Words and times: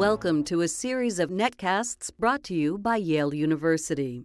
Welcome 0.00 0.44
to 0.44 0.62
a 0.62 0.66
series 0.66 1.18
of 1.18 1.28
netcasts 1.28 2.10
brought 2.18 2.42
to 2.44 2.54
you 2.54 2.78
by 2.78 2.96
Yale 2.96 3.34
University. 3.34 4.24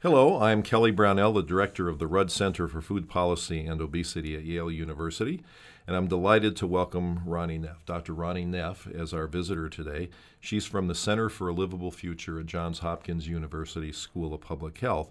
Hello, 0.00 0.42
I'm 0.42 0.64
Kelly 0.64 0.90
Brownell, 0.90 1.32
the 1.32 1.44
director 1.44 1.88
of 1.88 2.00
the 2.00 2.08
Rudd 2.08 2.28
Center 2.32 2.66
for 2.66 2.80
Food 2.80 3.08
Policy 3.08 3.64
and 3.64 3.80
Obesity 3.80 4.34
at 4.34 4.42
Yale 4.42 4.68
University, 4.68 5.44
and 5.86 5.94
I'm 5.94 6.08
delighted 6.08 6.56
to 6.56 6.66
welcome 6.66 7.20
Roni 7.24 7.60
Neff, 7.60 7.86
Dr. 7.86 8.12
Roni 8.14 8.44
Neff, 8.44 8.88
as 8.88 9.14
our 9.14 9.28
visitor 9.28 9.68
today. 9.68 10.10
She's 10.40 10.66
from 10.66 10.88
the 10.88 10.96
Center 10.96 11.28
for 11.28 11.48
a 11.48 11.52
Livable 11.52 11.92
Future 11.92 12.40
at 12.40 12.46
Johns 12.46 12.80
Hopkins 12.80 13.28
University 13.28 13.92
School 13.92 14.34
of 14.34 14.40
Public 14.40 14.76
Health. 14.78 15.08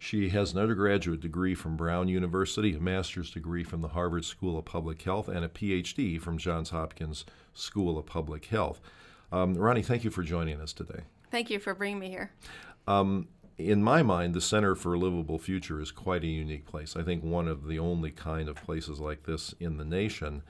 She 0.00 0.30
has 0.30 0.52
an 0.52 0.58
undergraduate 0.58 1.20
degree 1.20 1.54
from 1.54 1.76
Brown 1.76 2.08
University, 2.08 2.74
a 2.74 2.80
master's 2.80 3.30
degree 3.30 3.62
from 3.62 3.82
the 3.82 3.88
Harvard 3.90 4.24
School 4.24 4.58
of 4.58 4.64
Public 4.64 5.00
Health, 5.00 5.28
and 5.28 5.44
a 5.44 5.48
PhD 5.48 6.20
from 6.20 6.38
Johns 6.38 6.70
Hopkins 6.70 7.24
School 7.54 7.96
of 7.96 8.06
Public 8.06 8.46
Health. 8.46 8.80
Um, 9.32 9.56
Roni, 9.56 9.84
thank 9.84 10.04
you 10.04 10.10
for 10.10 10.22
joining 10.22 10.60
us 10.60 10.72
today. 10.72 11.00
Thank 11.30 11.50
you 11.50 11.58
for 11.58 11.74
bringing 11.74 11.98
me 11.98 12.10
here. 12.10 12.30
Um, 12.86 13.28
in 13.56 13.82
my 13.82 14.02
mind, 14.02 14.34
the 14.34 14.40
Center 14.40 14.74
for 14.74 14.94
a 14.94 14.98
Livable 14.98 15.38
Future 15.38 15.80
is 15.80 15.90
quite 15.90 16.22
a 16.22 16.26
unique 16.26 16.66
place. 16.66 16.96
I 16.96 17.02
think 17.02 17.24
one 17.24 17.48
of 17.48 17.66
the 17.66 17.78
only 17.78 18.10
kind 18.10 18.48
of 18.48 18.56
places 18.56 19.00
like 19.00 19.24
this 19.24 19.54
in 19.58 19.78
the 19.78 19.84
nation. 19.84 20.42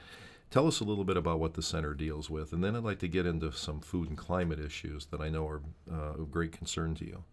Tell 0.50 0.66
us 0.66 0.80
a 0.80 0.84
little 0.84 1.04
bit 1.04 1.16
about 1.16 1.40
what 1.40 1.54
the 1.54 1.62
center 1.62 1.94
deals 1.94 2.28
with, 2.28 2.52
and 2.52 2.62
then 2.62 2.76
I'd 2.76 2.82
like 2.82 2.98
to 2.98 3.08
get 3.08 3.24
into 3.24 3.52
some 3.52 3.80
food 3.80 4.10
and 4.10 4.18
climate 4.18 4.60
issues 4.60 5.06
that 5.06 5.20
I 5.20 5.30
know 5.30 5.48
are 5.48 5.62
uh, 5.90 6.20
of 6.20 6.30
great 6.30 6.52
concern 6.52 6.94
to 6.96 7.06
you. 7.06 7.24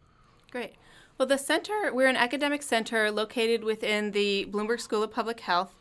Great. 0.52 0.74
Well, 1.18 1.28
the 1.28 1.38
center, 1.38 1.92
we're 1.94 2.08
an 2.08 2.16
academic 2.16 2.64
center 2.64 3.12
located 3.12 3.64
within 3.64 4.12
the 4.12 4.48
Bloomberg 4.50 4.80
School 4.80 5.04
of 5.04 5.12
Public 5.12 5.42
Health 5.42 5.76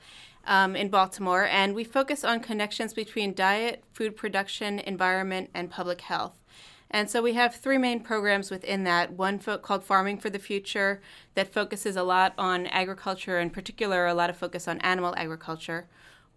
um, 0.46 0.76
in 0.76 0.88
Baltimore, 0.88 1.46
and 1.46 1.74
we 1.74 1.84
focus 1.84 2.24
on 2.24 2.40
connections 2.40 2.92
between 2.92 3.34
diet, 3.34 3.82
food 3.92 4.16
production, 4.16 4.78
environment, 4.80 5.50
and 5.54 5.70
public 5.70 6.02
health. 6.02 6.44
And 6.90 7.10
so 7.10 7.22
we 7.22 7.34
have 7.34 7.54
three 7.54 7.78
main 7.78 8.00
programs 8.00 8.50
within 8.50 8.84
that. 8.84 9.12
One 9.12 9.38
fo- 9.38 9.58
called 9.58 9.84
Farming 9.84 10.18
for 10.18 10.30
the 10.30 10.38
Future 10.38 11.00
that 11.34 11.52
focuses 11.52 11.96
a 11.96 12.02
lot 12.02 12.34
on 12.36 12.66
agriculture, 12.66 13.38
in 13.38 13.50
particular, 13.50 14.06
a 14.06 14.14
lot 14.14 14.30
of 14.30 14.36
focus 14.36 14.66
on 14.66 14.80
animal 14.80 15.14
agriculture. 15.16 15.86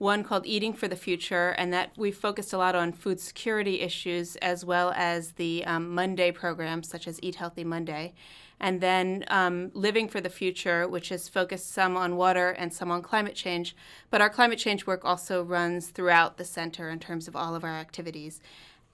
One 0.02 0.24
called 0.24 0.48
Eating 0.48 0.74
for 0.74 0.88
the 0.88 0.96
Future, 0.96 1.50
and 1.60 1.72
that 1.74 1.92
we 1.96 2.10
focused 2.10 2.54
a 2.54 2.58
lot 2.58 2.74
on 2.74 2.92
food 2.92 3.20
security 3.20 3.82
issues 3.82 4.36
as 4.38 4.66
well 4.66 4.92
as 4.96 5.34
the 5.34 5.64
um, 5.66 5.94
Monday 5.94 6.32
programs, 6.32 6.90
such 6.90 7.08
as 7.08 7.20
Eat 7.22 7.36
Healthy 7.36 7.66
Monday. 7.66 8.16
And 8.60 8.82
then 8.82 9.26
um, 9.28 9.70
Living 9.76 10.08
for 10.08 10.20
the 10.20 10.28
Future, 10.28 10.88
which 10.88 11.12
is 11.12 11.30
focused 11.30 11.72
some 11.72 11.96
on 11.96 12.16
water 12.16 12.50
and 12.50 12.74
some 12.74 12.90
on 12.90 13.04
climate 13.04 13.36
change. 13.36 13.76
But 14.10 14.22
our 14.22 14.30
climate 14.32 14.58
change 14.58 14.88
work 14.88 15.06
also 15.06 15.44
runs 15.44 15.90
throughout 15.90 16.38
the 16.38 16.46
center 16.46 16.90
in 16.90 16.98
terms 16.98 17.28
of 17.28 17.36
all 17.36 17.54
of 17.54 17.64
our 17.64 17.70
activities. 17.70 18.42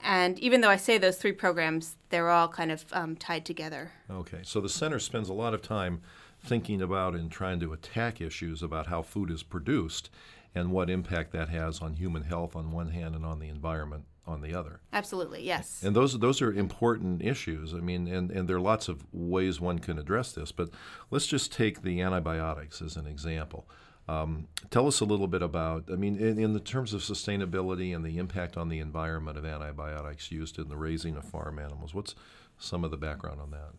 And 0.04 0.38
even 0.40 0.60
though 0.60 0.70
I 0.70 0.76
say 0.76 0.98
those 0.98 1.18
three 1.18 1.32
programs, 1.32 1.96
they're 2.10 2.30
all 2.30 2.50
kind 2.50 2.70
of 2.70 2.84
um, 2.92 3.16
tied 3.16 3.46
together. 3.46 3.94
Okay, 4.12 4.40
so 4.44 4.60
the 4.60 4.68
center 4.68 5.00
spends 5.00 5.30
a 5.30 5.34
lot 5.34 5.54
of 5.54 5.62
time 5.62 6.02
thinking 6.44 6.82
about 6.82 7.16
and 7.16 7.32
trying 7.32 7.62
to 7.62 7.72
attack 7.74 8.20
issues 8.22 8.62
about 8.62 8.88
how 8.88 9.02
food 9.02 9.32
is 9.32 9.42
produced 9.42 10.10
and 10.58 10.72
what 10.72 10.90
impact 10.90 11.32
that 11.32 11.50
has 11.50 11.80
on 11.82 11.94
human 11.94 12.24
health 12.24 12.56
on 12.56 12.72
one 12.72 12.90
hand 12.90 13.16
and 13.16 13.26
on 13.26 13.40
the 13.40 13.48
environment 13.48 14.04
on 14.26 14.42
the 14.42 14.54
other. 14.54 14.82
Absolutely, 14.92 15.42
yes. 15.44 15.82
And 15.84 15.96
those 15.96 16.20
those 16.20 16.42
are 16.42 16.52
important 16.52 17.22
issues. 17.22 17.74
I 17.74 17.78
mean, 17.78 18.08
and, 18.08 18.30
and 18.30 18.50
there 18.50 18.58
are 18.58 18.62
lots 18.62 18.90
of 18.90 19.06
ways 19.14 19.62
one 19.62 19.80
can 19.80 19.98
address 19.98 20.34
this, 20.34 20.52
but 20.52 20.70
let's 21.10 21.28
just 21.28 21.54
take 21.54 21.82
the 21.82 22.02
antibiotics 22.02 22.82
as 22.82 22.98
an 22.98 23.08
example. 23.08 23.70
Um, 24.10 24.48
tell 24.70 24.88
us 24.88 25.02
a 25.02 25.06
little 25.06 25.28
bit 25.28 25.42
about, 25.42 25.90
I 25.92 25.96
mean, 25.96 26.18
in, 26.18 26.40
in 26.40 26.54
the 26.54 26.62
terms 26.62 26.94
of 26.94 27.02
sustainability 27.02 27.94
and 27.94 28.06
the 28.06 28.18
impact 28.18 28.56
on 28.56 28.70
the 28.70 28.80
environment 28.80 29.38
of 29.38 29.46
antibiotics 29.46 30.32
used 30.32 30.58
in 30.60 30.70
the 30.70 30.78
raising 30.78 31.18
of 31.18 31.26
farm 31.26 31.60
animals. 31.60 31.94
What's 31.94 32.16
some 32.58 32.86
of 32.86 32.92
the 32.92 32.98
background 32.98 33.42
on 33.42 33.52
that? 33.52 33.72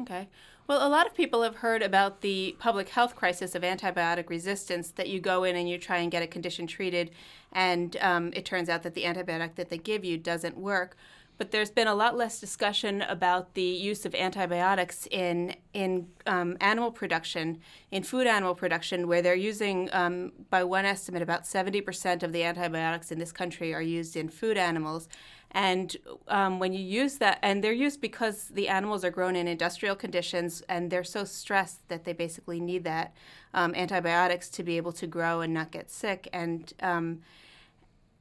Okay. 0.00 0.28
Well, 0.66 0.86
a 0.86 0.88
lot 0.88 1.06
of 1.06 1.14
people 1.14 1.42
have 1.42 1.56
heard 1.56 1.82
about 1.82 2.22
the 2.22 2.56
public 2.58 2.88
health 2.88 3.14
crisis 3.14 3.54
of 3.54 3.62
antibiotic 3.62 4.30
resistance 4.30 4.90
that 4.92 5.08
you 5.10 5.20
go 5.20 5.44
in 5.44 5.56
and 5.56 5.68
you 5.68 5.76
try 5.76 5.98
and 5.98 6.10
get 6.10 6.22
a 6.22 6.26
condition 6.26 6.66
treated, 6.66 7.10
and 7.52 7.98
um, 8.00 8.32
it 8.32 8.46
turns 8.46 8.70
out 8.70 8.82
that 8.82 8.94
the 8.94 9.04
antibiotic 9.04 9.56
that 9.56 9.68
they 9.68 9.76
give 9.76 10.06
you 10.06 10.16
doesn't 10.16 10.56
work 10.56 10.96
but 11.36 11.50
there's 11.50 11.70
been 11.70 11.88
a 11.88 11.94
lot 11.94 12.16
less 12.16 12.38
discussion 12.38 13.02
about 13.02 13.54
the 13.54 13.62
use 13.62 14.06
of 14.06 14.14
antibiotics 14.14 15.08
in 15.10 15.54
in 15.72 16.06
um, 16.26 16.56
animal 16.60 16.92
production, 16.92 17.60
in 17.90 18.04
food 18.04 18.26
animal 18.28 18.54
production, 18.54 19.08
where 19.08 19.20
they're 19.20 19.34
using, 19.34 19.88
um, 19.92 20.30
by 20.48 20.62
one 20.62 20.84
estimate, 20.84 21.22
about 21.22 21.42
70% 21.42 22.22
of 22.22 22.32
the 22.32 22.44
antibiotics 22.44 23.10
in 23.10 23.18
this 23.18 23.32
country 23.32 23.74
are 23.74 23.82
used 23.82 24.14
in 24.14 24.28
food 24.28 24.56
animals. 24.56 25.08
And 25.54 25.96
um, 26.26 26.58
when 26.58 26.72
you 26.72 26.84
use 26.84 27.18
that, 27.18 27.38
and 27.40 27.62
they're 27.62 27.72
used 27.72 28.00
because 28.00 28.48
the 28.48 28.68
animals 28.68 29.04
are 29.04 29.10
grown 29.10 29.36
in 29.36 29.46
industrial 29.46 29.94
conditions 29.94 30.62
and 30.68 30.90
they're 30.90 31.04
so 31.04 31.24
stressed 31.24 31.88
that 31.88 32.04
they 32.04 32.12
basically 32.12 32.60
need 32.60 32.82
that 32.84 33.14
um, 33.54 33.72
antibiotics 33.76 34.48
to 34.50 34.64
be 34.64 34.76
able 34.76 34.92
to 34.92 35.06
grow 35.06 35.40
and 35.42 35.54
not 35.54 35.70
get 35.70 35.90
sick. 35.90 36.28
And 36.32 36.72
um, 36.80 37.20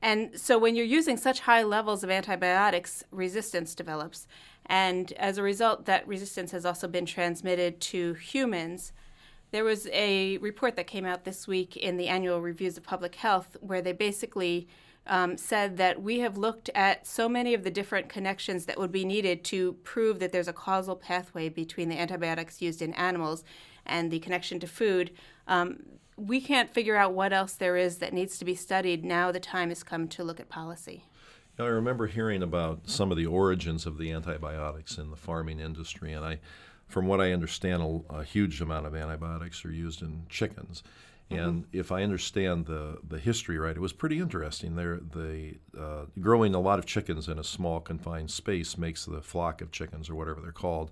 and 0.03 0.37
so 0.37 0.59
when 0.59 0.75
you're 0.75 0.85
using 0.85 1.15
such 1.15 1.39
high 1.39 1.63
levels 1.63 2.03
of 2.03 2.11
antibiotics, 2.11 3.05
resistance 3.09 3.73
develops. 3.73 4.27
And 4.65 5.13
as 5.13 5.37
a 5.37 5.43
result, 5.43 5.85
that 5.85 6.05
resistance 6.05 6.51
has 6.51 6.65
also 6.65 6.89
been 6.89 7.05
transmitted 7.05 7.79
to 7.79 8.13
humans. 8.15 8.91
There 9.51 9.63
was 9.63 9.87
a 9.93 10.39
report 10.39 10.75
that 10.75 10.87
came 10.87 11.05
out 11.05 11.23
this 11.23 11.47
week 11.47 11.77
in 11.77 11.95
the 11.95 12.09
annual 12.09 12.41
reviews 12.41 12.75
of 12.75 12.83
public 12.83 13.15
health 13.15 13.55
where 13.61 13.81
they 13.81 13.93
basically 13.93 14.67
um, 15.07 15.37
said 15.37 15.77
that 15.77 16.01
we 16.01 16.19
have 16.19 16.37
looked 16.37 16.69
at 16.73 17.05
so 17.05 17.27
many 17.27 17.53
of 17.53 17.63
the 17.63 17.71
different 17.71 18.09
connections 18.09 18.65
that 18.65 18.79
would 18.79 18.91
be 18.91 19.05
needed 19.05 19.43
to 19.45 19.73
prove 19.83 20.19
that 20.19 20.31
there's 20.31 20.47
a 20.47 20.53
causal 20.53 20.95
pathway 20.95 21.49
between 21.49 21.89
the 21.89 21.99
antibiotics 21.99 22.61
used 22.61 22.81
in 22.81 22.93
animals 22.93 23.43
and 23.85 24.11
the 24.11 24.19
connection 24.19 24.59
to 24.59 24.67
food. 24.67 25.11
Um, 25.47 25.83
we 26.15 26.39
can't 26.39 26.69
figure 26.69 26.95
out 26.95 27.13
what 27.13 27.33
else 27.33 27.53
there 27.53 27.75
is 27.75 27.97
that 27.97 28.13
needs 28.13 28.37
to 28.37 28.45
be 28.45 28.55
studied. 28.55 29.03
Now 29.03 29.31
the 29.31 29.39
time 29.39 29.69
has 29.69 29.83
come 29.83 30.07
to 30.09 30.23
look 30.23 30.39
at 30.39 30.49
policy. 30.49 31.05
I 31.59 31.65
remember 31.65 32.07
hearing 32.07 32.41
about 32.41 32.89
some 32.89 33.11
of 33.11 33.17
the 33.17 33.27
origins 33.27 33.85
of 33.85 33.97
the 33.97 34.11
antibiotics 34.11 34.97
in 34.97 35.11
the 35.11 35.15
farming 35.15 35.59
industry, 35.59 36.11
and 36.13 36.25
I, 36.25 36.39
from 36.87 37.05
what 37.05 37.21
I 37.21 37.31
understand, 37.31 37.83
a, 38.09 38.15
a 38.15 38.23
huge 38.23 38.59
amount 38.59 38.87
of 38.87 38.95
antibiotics 38.95 39.63
are 39.63 39.71
used 39.71 40.01
in 40.01 40.23
chickens. 40.29 40.81
Mm-hmm. 41.33 41.49
And 41.49 41.65
if 41.71 41.91
I 41.91 42.03
understand 42.03 42.65
the, 42.65 42.99
the 43.07 43.19
history 43.19 43.57
right, 43.57 43.75
it 43.75 43.81
was 43.81 43.93
pretty 43.93 44.19
interesting. 44.19 44.75
They're, 44.75 44.99
they 44.99 45.57
uh, 45.77 46.05
growing 46.19 46.55
a 46.55 46.59
lot 46.59 46.79
of 46.79 46.85
chickens 46.85 47.27
in 47.27 47.39
a 47.39 47.43
small 47.43 47.79
confined 47.79 48.31
space 48.31 48.77
makes 48.77 49.05
the 49.05 49.21
flock 49.21 49.61
of 49.61 49.71
chickens 49.71 50.09
or 50.09 50.15
whatever 50.15 50.41
they're 50.41 50.51
called 50.51 50.91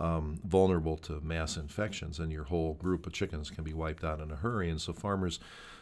um, 0.00 0.40
vulnerable 0.44 0.96
to 0.96 1.20
mass 1.20 1.56
infections, 1.56 2.18
and 2.18 2.32
your 2.32 2.44
whole 2.44 2.74
group 2.74 3.06
of 3.06 3.12
chickens 3.12 3.50
can 3.50 3.62
be 3.62 3.74
wiped 3.74 4.02
out 4.02 4.18
in 4.18 4.30
a 4.30 4.36
hurry. 4.36 4.70
And 4.70 4.80
so 4.80 4.94
farmers 4.94 5.38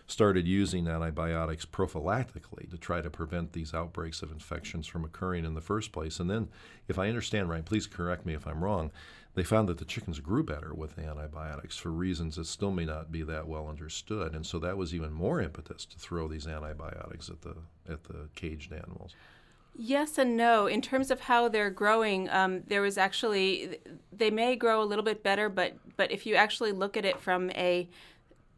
started 0.09 0.49
using 0.49 0.89
antibiotics 0.89 1.67
prophylactically 1.67 2.69
to 2.71 2.79
try 2.79 3.01
to 3.01 3.11
prevent 3.11 3.53
these 3.53 3.75
outbreaks 3.75 4.23
of 4.23 4.33
infections 4.33 4.87
from 4.87 5.05
occurring 5.05 5.45
in 5.45 5.55
the 5.55 5.61
first 5.61 5.93
place. 5.93 6.19
And 6.19 6.29
then, 6.31 6.49
if 6.89 6.99
I 6.99 7.09
understand 7.09 7.51
right, 7.51 7.65
please 7.65 7.87
correct 7.87 8.25
me 8.25 8.35
if 8.35 8.47
I'm 8.47 8.65
wrong, 8.65 8.91
they 9.35 9.45
found 9.45 9.69
that 9.69 9.79
the 9.79 9.85
chickens 9.85 10.19
grew 10.19 10.43
better 10.43 10.75
with 10.75 10.97
the 10.97 11.03
antibiotics 11.03 11.77
for 11.77 11.91
reasons 11.91 12.37
that 12.37 12.47
still 12.47 12.73
may 12.73 12.87
not 12.87 13.13
be 13.13 13.23
that 13.23 13.47
well 13.47 13.69
understood. 13.69 14.35
And 14.35 14.45
so 14.45 14.59
that 14.59 14.79
was 14.79 14.95
even 14.95 15.13
more 15.13 15.41
impetus 15.41 15.85
to 15.85 15.99
throw 15.99 16.27
these 16.27 16.47
antibiotics 16.47 17.29
at 17.29 17.43
the 17.43 17.55
at 17.89 18.05
the 18.05 18.31
caged 18.35 18.73
animals. 18.73 19.15
Yes 19.77 20.19
and 20.19 20.37
no. 20.37 20.67
In 20.67 20.81
terms 20.81 21.11
of 21.11 21.21
how 21.21 21.49
they're 21.49 21.71
growing, 21.71 22.29
um, 22.31 22.63
there 22.67 22.83
was 22.83 22.99
actually 22.99 23.79
they 24.11 24.31
may 24.31 24.57
grow 24.57 24.83
a 24.83 24.87
little 24.87 25.05
bit 25.05 25.23
better, 25.23 25.51
but 25.51 25.77
but 25.97 26.11
if 26.11 26.25
you 26.25 26.35
actually 26.35 26.73
look 26.73 26.97
at 26.97 27.05
it 27.05 27.21
from 27.21 27.51
a 27.51 27.89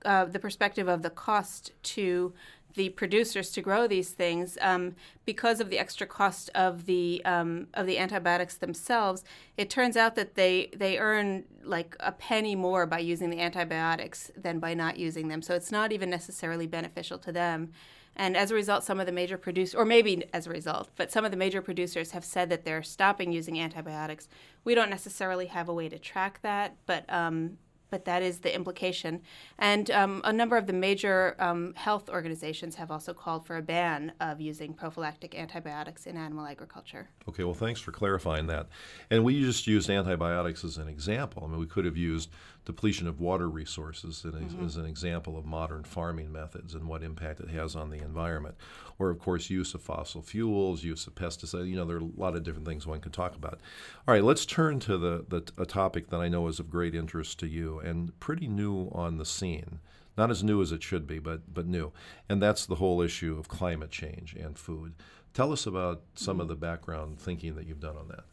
uh, 0.05 0.25
the 0.25 0.39
perspective 0.39 0.89
of 0.89 1.03
the 1.03 1.11
cost 1.11 1.73
to 1.83 2.33
the 2.75 2.89
producers 2.91 3.51
to 3.51 3.61
grow 3.61 3.87
these 3.87 4.11
things, 4.11 4.57
um, 4.61 4.95
because 5.25 5.61
of 5.61 5.71
the 5.71 5.79
extra 5.79 6.07
cost 6.07 6.51
of 6.55 6.87
the 6.87 7.21
um, 7.25 7.67
of 7.75 7.87
the 7.87 7.99
antibiotics 7.99 8.57
themselves, 8.57 9.25
it 9.57 9.69
turns 9.69 9.97
out 9.97 10.15
that 10.15 10.35
they 10.35 10.71
they 10.77 10.99
earn 10.99 11.45
like 11.65 11.97
a 12.01 12.13
penny 12.13 12.55
more 12.55 12.87
by 12.87 12.99
using 12.99 13.31
the 13.31 13.41
antibiotics 13.41 14.31
than 14.37 14.59
by 14.59 14.75
not 14.75 14.99
using 14.99 15.29
them. 15.29 15.43
So 15.43 15.55
it's 15.55 15.73
not 15.73 15.93
even 15.93 16.11
necessarily 16.11 16.67
beneficial 16.67 17.19
to 17.19 17.33
them. 17.33 17.73
And 18.17 18.37
as 18.37 18.51
a 18.51 18.55
result, 18.55 18.85
some 18.85 19.01
of 19.01 19.07
the 19.07 19.13
major 19.13 19.39
producers, 19.39 19.75
or 19.75 19.85
maybe 19.85 20.25
as 20.33 20.47
a 20.47 20.51
result, 20.51 20.91
but 20.97 21.13
some 21.13 21.25
of 21.25 21.31
the 21.31 21.37
major 21.37 21.63
producers 21.63 22.11
have 22.11 22.25
said 22.25 22.51
that 22.51 22.65
they're 22.65 22.83
stopping 22.83 23.33
using 23.33 23.59
antibiotics. 23.59 24.29
We 24.65 24.75
don't 24.75 24.91
necessarily 24.91 25.47
have 25.47 25.69
a 25.69 25.75
way 25.75 25.89
to 25.89 25.99
track 25.99 26.41
that, 26.43 26.77
but 26.87 27.11
um, 27.11 27.59
but 27.91 28.05
that 28.05 28.23
is 28.23 28.39
the 28.39 28.55
implication. 28.55 29.23
And 29.59 29.91
um, 29.91 30.21
a 30.25 30.33
number 30.33 30.57
of 30.57 30.67
the 30.67 30.73
major 30.73 31.37
um, 31.39 31.75
health 31.75 32.09
organizations 32.09 32.77
have 32.77 32.91
also 32.91 33.13
called 33.13 33.47
for 33.47 33.57
a 33.57 33.63
ban 33.63 34.13
of 34.21 34.41
using 34.41 34.73
prophylactic 34.75 35.35
antibiotics 35.35 36.07
in 36.07 36.17
animal 36.17 36.47
agriculture. 36.47 37.09
Okay, 37.29 37.45
well, 37.45 37.55
thanks 37.55 37.81
for 37.81 37.93
clarifying 37.93 38.47
that. 38.47 38.69
And 39.11 39.25
we 39.25 39.41
just 39.41 39.67
used 39.67 39.91
antibiotics 39.91 40.65
as 40.65 40.79
an 40.79 40.89
example. 40.89 41.43
I 41.45 41.49
mean, 41.49 41.61
we 41.61 41.67
could 41.67 41.85
have 41.85 41.97
used 41.97 42.31
depletion 42.65 43.09
of 43.09 43.21
water 43.21 43.49
resources 43.49 44.25
mm-hmm. 44.27 44.65
as 44.65 44.77
an 44.77 44.85
example 44.85 45.37
of 45.39 45.45
modern 45.45 45.83
farming 45.83 46.31
methods 46.31 46.75
and 46.75 46.87
what 46.87 47.03
impact 47.03 47.41
it 47.41 47.51
has 47.51 47.75
on 47.75 47.91
the 47.91 48.03
environment. 48.03 48.55
Or, 48.99 49.11
of 49.11 49.19
course, 49.19 49.51
use 49.51 49.75
of 49.75 49.83
fossil 49.83 50.23
fuels, 50.23 50.85
use 50.85 51.07
of 51.07 51.15
pesticides. 51.15 51.69
You 51.69 51.77
know, 51.77 51.85
there 51.85 51.97
are 51.97 52.01
a 52.01 52.11
lot 52.17 52.37
of 52.37 52.43
different 52.43 52.67
things 52.67 52.87
one 52.87 53.01
could 53.01 53.13
talk 53.13 53.35
about. 53.35 53.61
All 54.07 54.15
right, 54.15 54.25
let's 54.25 54.45
turn 54.45 54.79
to 54.81 54.99
the, 54.99 55.25
the 55.29 55.53
a 55.61 55.67
topic 55.67 56.11
that 56.11 56.21
I 56.21 56.29
know 56.29 56.49
is 56.49 56.61
of 56.61 56.71
great 56.71 56.95
interest 56.95 57.39
to 57.41 57.47
you 57.47 57.79
and 57.81 58.19
pretty 58.21 58.47
new 58.47 58.91
on 58.93 59.17
the 59.17 59.25
scene. 59.25 59.81
Not 60.19 60.31
as 60.31 60.45
new 60.45 60.61
as 60.61 60.71
it 60.71 60.83
should 60.83 61.07
be, 61.07 61.19
but, 61.19 61.55
but 61.55 61.67
new. 61.67 61.93
And 62.29 62.43
that's 62.43 62.67
the 62.67 62.75
whole 62.75 63.01
issue 63.01 63.39
of 63.39 63.49
climate 63.49 63.91
change 63.91 64.35
and 64.35 64.59
food. 64.59 64.95
Tell 65.33 65.53
us 65.53 65.67
about 65.67 66.03
some 66.15 66.41
of 66.41 66.49
the 66.49 66.57
background 66.57 67.21
thinking 67.21 67.55
that 67.55 67.67
you've 67.67 67.81
done 67.81 67.97
on 67.97 68.09
that. 68.09 68.25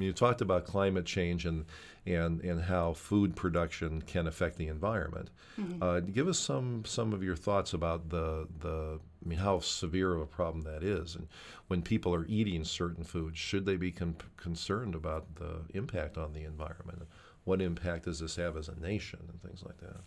Mean, 0.00 0.06
you 0.06 0.12
talked 0.14 0.40
about 0.40 0.64
climate 0.64 1.04
change 1.04 1.44
and, 1.44 1.66
and, 2.06 2.40
and 2.40 2.62
how 2.62 2.94
food 2.94 3.36
production 3.36 4.00
can 4.00 4.26
affect 4.26 4.56
the 4.56 4.66
environment. 4.68 5.28
Mm-hmm. 5.60 5.82
Uh, 5.82 6.00
give 6.00 6.26
us 6.26 6.38
some, 6.38 6.84
some 6.86 7.12
of 7.12 7.22
your 7.22 7.36
thoughts 7.36 7.74
about 7.74 8.08
the, 8.08 8.48
the 8.60 8.98
I 9.22 9.28
mean, 9.28 9.38
how 9.38 9.60
severe 9.60 10.14
of 10.14 10.22
a 10.22 10.26
problem 10.26 10.64
that 10.64 10.82
is. 10.82 11.16
And 11.16 11.28
when 11.68 11.82
people 11.82 12.14
are 12.14 12.24
eating 12.26 12.64
certain 12.64 13.04
foods, 13.04 13.38
should 13.38 13.66
they 13.66 13.76
be 13.76 13.92
con- 13.92 14.16
concerned 14.38 14.94
about 14.94 15.36
the 15.36 15.60
impact 15.74 16.16
on 16.16 16.32
the 16.32 16.44
environment? 16.44 17.02
What 17.44 17.60
impact 17.60 18.06
does 18.06 18.20
this 18.20 18.36
have 18.36 18.56
as 18.56 18.68
a 18.68 18.80
nation 18.80 19.20
and 19.28 19.42
things 19.42 19.62
like 19.62 19.80
that? 19.80 20.00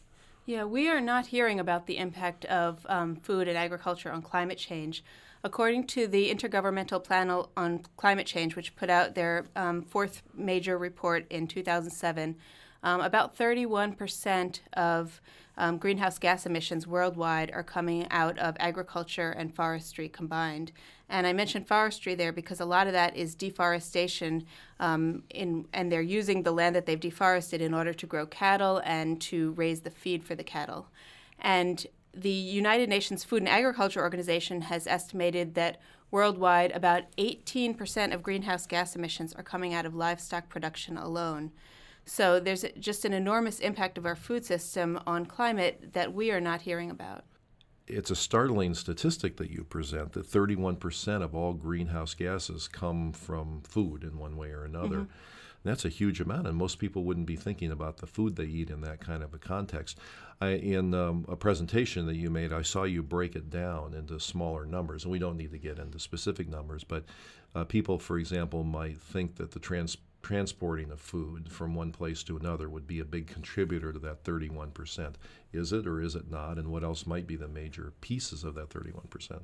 Yeah, 0.45 0.66
we 0.66 0.90
are 0.90 1.00
not 1.00 1.28
hearing 1.28 1.62
about 1.62 1.88
the 1.88 1.98
impact 1.98 2.44
of 2.45 2.86
um, 2.90 3.16
food 3.16 3.48
and 3.48 3.57
agriculture 3.57 4.12
on 4.12 4.22
climate 4.22 4.57
change. 4.57 5.01
According 5.42 5.88
to 5.88 6.06
the 6.06 6.34
Intergovernmental 6.34 7.01
Panel 7.01 7.50
on 7.56 7.84
Climate 7.95 8.25
Change, 8.25 8.56
which 8.57 8.75
put 8.75 8.90
out 8.90 9.16
their 9.16 9.45
um, 9.56 9.81
fourth 9.81 10.22
major 10.34 10.78
report 10.78 11.25
in 11.30 11.48
2007, 11.48 12.36
um, 12.83 13.01
about 13.01 13.38
31% 13.38 14.59
of 14.74 15.21
um, 15.57 15.77
greenhouse 15.77 16.18
gas 16.18 16.45
emissions 16.45 16.88
worldwide 16.88 17.51
are 17.51 17.63
coming 17.63 18.07
out 18.09 18.38
of 18.39 18.56
agriculture 18.59 19.31
and 19.31 19.53
forestry 19.53 20.09
combined. 20.09 20.71
And 21.09 21.27
I 21.27 21.33
mentioned 21.33 21.68
forestry 21.68 22.15
there 22.15 22.31
because 22.31 22.59
a 22.59 22.65
lot 22.65 22.88
of 22.88 22.94
that 22.94 23.15
is 23.15 23.35
deforestation, 23.35 24.45
um, 24.80 25.24
in, 25.30 25.68
and 25.71 25.91
they're 25.91 26.01
using 26.01 26.41
the 26.41 26.51
land 26.51 26.75
that 26.75 26.85
they've 26.85 27.00
deforested 27.00 27.62
in 27.62 27.74
order 27.74 27.94
to 27.94 28.07
grow 28.07 28.25
cattle 28.25 28.81
and 28.83 29.21
to 29.21 29.51
raise 29.51 29.81
the 29.81 29.91
feed 29.91 30.24
for 30.24 30.33
the 30.33 30.44
cattle. 30.44 30.88
And 31.39 31.85
the 32.15 32.30
United 32.30 32.89
Nations 32.89 33.24
Food 33.24 33.44
and 33.44 33.50
Agriculture 33.50 34.01
Organization 34.01 34.62
has 34.62 34.88
estimated 34.88 35.56
that 35.56 35.80
worldwide 36.09 36.71
about 36.71 37.03
18% 37.18 38.13
of 38.13 38.24
greenhouse 38.24 38.68
gas 38.68 38.95
emissions 38.95 39.33
are 39.33 39.44
coming 39.44 39.74
out 39.74 39.85
of 39.85 39.95
livestock 39.95 40.50
production 40.50 40.97
alone. 40.97 41.51
So 42.06 42.40
there's 42.40 42.66
just 42.80 43.06
an 43.06 43.14
enormous 43.14 43.60
impact 43.60 43.98
of 43.98 44.06
our 44.06 44.16
food 44.16 44.46
system 44.46 45.00
on 45.08 45.26
climate 45.26 45.94
that 45.94 46.14
we 46.14 46.32
are 46.32 46.42
not 46.42 46.62
hearing 46.62 46.90
about. 46.90 47.24
It's 47.88 48.12
a 48.12 48.16
startling 48.16 48.74
statistic 48.76 49.38
that 49.38 49.52
you 49.52 49.64
present 49.64 50.14
that 50.14 50.26
31% 50.30 51.22
of 51.22 51.36
all 51.36 51.54
greenhouse 51.54 52.14
gases 52.14 52.68
come 52.68 53.12
from 53.12 53.62
food 53.62 54.04
in 54.04 54.18
one 54.18 54.38
way 54.38 54.52
or 54.52 54.64
another. 54.64 54.98
Mm-hmm. 54.98 55.12
That's 55.64 55.86
a 55.86 55.90
huge 55.90 56.20
amount, 56.20 56.48
and 56.48 56.58
most 56.58 56.78
people 56.78 57.06
wouldn't 57.06 57.26
be 57.26 57.38
thinking 57.38 57.72
about 57.72 57.98
the 57.98 58.08
food 58.08 58.36
they 58.36 58.46
eat 58.46 58.70
in 58.70 58.82
that 58.82 59.00
kind 59.00 59.24
of 59.24 59.34
a 59.34 59.38
context. 59.38 59.98
I, 60.42 60.50
in 60.50 60.94
um, 60.94 61.26
a 61.30 61.38
presentation 61.38 62.06
that 62.08 62.18
you 62.18 62.30
made, 62.30 62.52
I 62.52 62.64
saw 62.64 62.84
you 62.84 63.02
break 63.02 63.36
it 63.36 63.50
down 63.50 63.94
into 63.94 64.20
smaller 64.20 64.66
numbers, 64.66 65.04
and 65.04 65.12
we 65.12 65.20
don't 65.20 65.38
need 65.38 65.52
to 65.52 65.58
get 65.58 65.80
into 65.80 66.00
specific 66.00 66.50
numbers, 66.50 66.84
but 66.84 67.06
uh, 67.56 67.64
people, 67.64 67.98
for 67.98 68.18
example, 68.18 68.64
might 68.66 69.00
think 69.00 69.36
that 69.38 69.52
the 69.52 69.60
trans- 69.60 69.98
transporting 70.24 70.90
of 70.90 71.00
food 71.00 71.52
from 71.52 71.75
one 71.75 71.92
place 71.92 72.24
to 72.24 72.38
another 72.38 72.70
would 72.70 72.88
be 72.88 73.00
a 73.00 73.06
big 73.06 73.28
contributor 73.28 73.92
to 73.92 74.00
that 74.00 74.24
31%. 74.24 75.14
Is 75.52 75.72
it 75.72 75.86
or 75.86 76.02
is 76.02 76.16
it 76.16 76.31
not? 76.31 76.58
And 76.58 76.70
what 76.70 76.84
else 76.84 77.06
might 77.06 77.28
be 77.28 77.36
the 77.36 77.48
major 77.48 77.94
pieces 78.02 78.44
of 78.44 78.56
that 78.56 78.70
31%? 78.70 79.42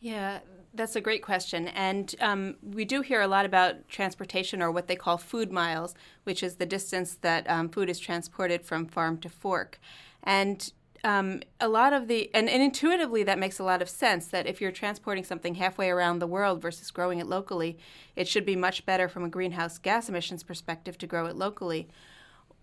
Yeah, 0.00 0.38
that's 0.72 0.96
a 0.96 1.00
great 1.00 1.22
question. 1.22 1.68
And 1.68 2.14
um, 2.20 2.56
we 2.62 2.86
do 2.86 3.02
hear 3.02 3.20
a 3.20 3.28
lot 3.28 3.44
about 3.44 3.86
transportation 3.88 4.62
or 4.62 4.70
what 4.70 4.88
they 4.88 4.96
call 4.96 5.18
food 5.18 5.52
miles, 5.52 5.94
which 6.24 6.42
is 6.42 6.56
the 6.56 6.66
distance 6.66 7.16
that 7.20 7.48
um, 7.50 7.68
food 7.68 7.90
is 7.90 8.00
transported 8.00 8.62
from 8.62 8.86
farm 8.86 9.18
to 9.18 9.28
fork. 9.28 9.78
And 10.22 10.72
um, 11.02 11.40
a 11.60 11.68
lot 11.68 11.92
of 11.92 12.08
the, 12.08 12.30
and, 12.34 12.48
and, 12.48 12.62
intuitively, 12.62 13.22
that 13.22 13.38
makes 13.38 13.58
a 13.58 13.64
lot 13.64 13.80
of 13.80 13.88
sense 13.88 14.26
that 14.28 14.46
if 14.46 14.60
you're 14.60 14.70
transporting 14.70 15.24
something 15.24 15.54
halfway 15.54 15.88
around 15.88 16.18
the 16.18 16.26
world 16.26 16.60
versus 16.60 16.90
growing 16.90 17.18
it 17.18 17.26
locally, 17.26 17.78
it 18.16 18.28
should 18.28 18.44
be 18.44 18.56
much 18.56 18.84
better 18.84 19.08
from 19.08 19.24
a 19.24 19.28
greenhouse 19.28 19.78
gas 19.78 20.08
emissions 20.08 20.42
perspective 20.42 20.98
to 20.98 21.06
grow 21.06 21.26
it 21.26 21.36
locally. 21.36 21.88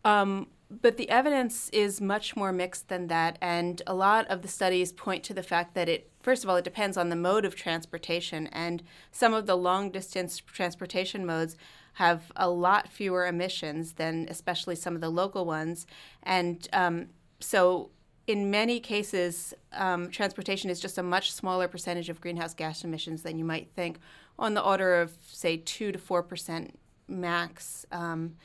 Um, 0.06 0.48
but 0.70 0.98
the 0.98 1.10
evidence 1.10 1.70
is 1.70 2.00
much 2.02 2.36
more 2.36 2.52
mixed 2.52 2.90
than 2.90 3.08
that, 3.08 3.38
and 3.42 3.82
a 3.88 3.94
lot 3.94 4.28
of 4.28 4.42
the 4.42 4.48
studies 4.48 4.92
point 4.92 5.24
to 5.24 5.34
the 5.34 5.44
fact 5.44 5.74
that 5.76 5.90
it, 5.90 6.12
first 6.22 6.44
of 6.44 6.50
all, 6.50 6.58
it 6.58 6.64
depends 6.64 6.98
on 6.98 7.10
the 7.10 7.16
mode 7.16 7.46
of 7.46 7.56
transportation, 7.56 8.48
and 8.48 8.84
some 9.12 9.34
of 9.34 9.46
the 9.46 9.58
long 9.58 9.90
distance 9.90 10.38
transportation 10.40 11.26
modes 11.26 11.56
have 11.94 12.32
a 12.36 12.50
lot 12.50 12.90
fewer 12.90 13.26
emissions 13.26 13.94
than, 13.94 14.28
especially 14.30 14.76
some 14.76 14.94
of 14.94 15.02
the 15.02 15.10
local 15.10 15.46
ones, 15.46 15.88
and 16.22 16.68
um, 16.74 17.08
so 17.40 17.90
in 18.28 18.52
many 18.52 18.82
cases, 18.82 19.54
um, 19.72 20.12
transportation 20.12 20.70
is 20.70 20.82
just 20.82 20.98
a 20.98 21.04
much 21.04 21.32
smaller 21.32 21.68
percentage 21.70 22.10
of 22.10 22.20
greenhouse 22.20 22.54
gas 22.54 22.84
emissions 22.84 23.24
than 23.24 23.40
you 23.40 23.46
might 23.46 23.70
think, 23.74 24.00
on 24.38 24.54
the 24.54 24.62
order 24.62 25.02
of 25.02 25.14
say 25.32 25.58
two 25.58 25.92
to 25.94 25.98
four 25.98 26.22
percent 26.22 26.78
max. 27.08 27.86
Um, 27.92 28.36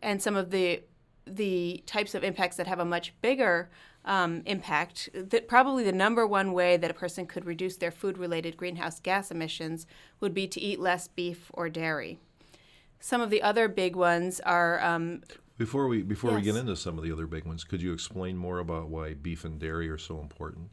and 0.00 0.22
some 0.22 0.36
of 0.36 0.50
the 0.50 0.82
the 1.26 1.82
types 1.86 2.14
of 2.14 2.24
impacts 2.24 2.56
that 2.56 2.66
have 2.66 2.78
a 2.80 2.84
much 2.84 3.12
bigger 3.20 3.68
um, 4.04 4.42
impact, 4.46 5.08
that 5.14 5.46
probably 5.46 5.84
the 5.84 5.92
number 5.92 6.26
one 6.26 6.52
way 6.52 6.76
that 6.76 6.90
a 6.90 6.94
person 6.94 7.26
could 7.26 7.44
reduce 7.44 7.76
their 7.76 7.92
food 7.92 8.18
related 8.18 8.56
greenhouse 8.56 8.98
gas 8.98 9.30
emissions 9.30 9.86
would 10.20 10.34
be 10.34 10.48
to 10.48 10.60
eat 10.60 10.80
less 10.80 11.06
beef 11.08 11.50
or 11.54 11.68
dairy. 11.68 12.18
Some 12.98 13.20
of 13.20 13.30
the 13.30 13.42
other 13.42 13.66
big 13.68 13.96
ones 13.96 14.40
are. 14.40 14.80
Um, 14.82 15.22
before 15.62 15.86
we 15.86 16.02
before 16.02 16.30
yes. 16.30 16.38
we 16.38 16.42
get 16.42 16.56
into 16.56 16.74
some 16.74 16.98
of 16.98 17.04
the 17.04 17.12
other 17.12 17.28
big 17.28 17.44
ones, 17.44 17.62
could 17.62 17.80
you 17.80 17.92
explain 17.92 18.36
more 18.36 18.58
about 18.58 18.88
why 18.88 19.14
beef 19.14 19.44
and 19.44 19.60
dairy 19.60 19.88
are 19.88 19.98
so 19.98 20.18
important? 20.18 20.70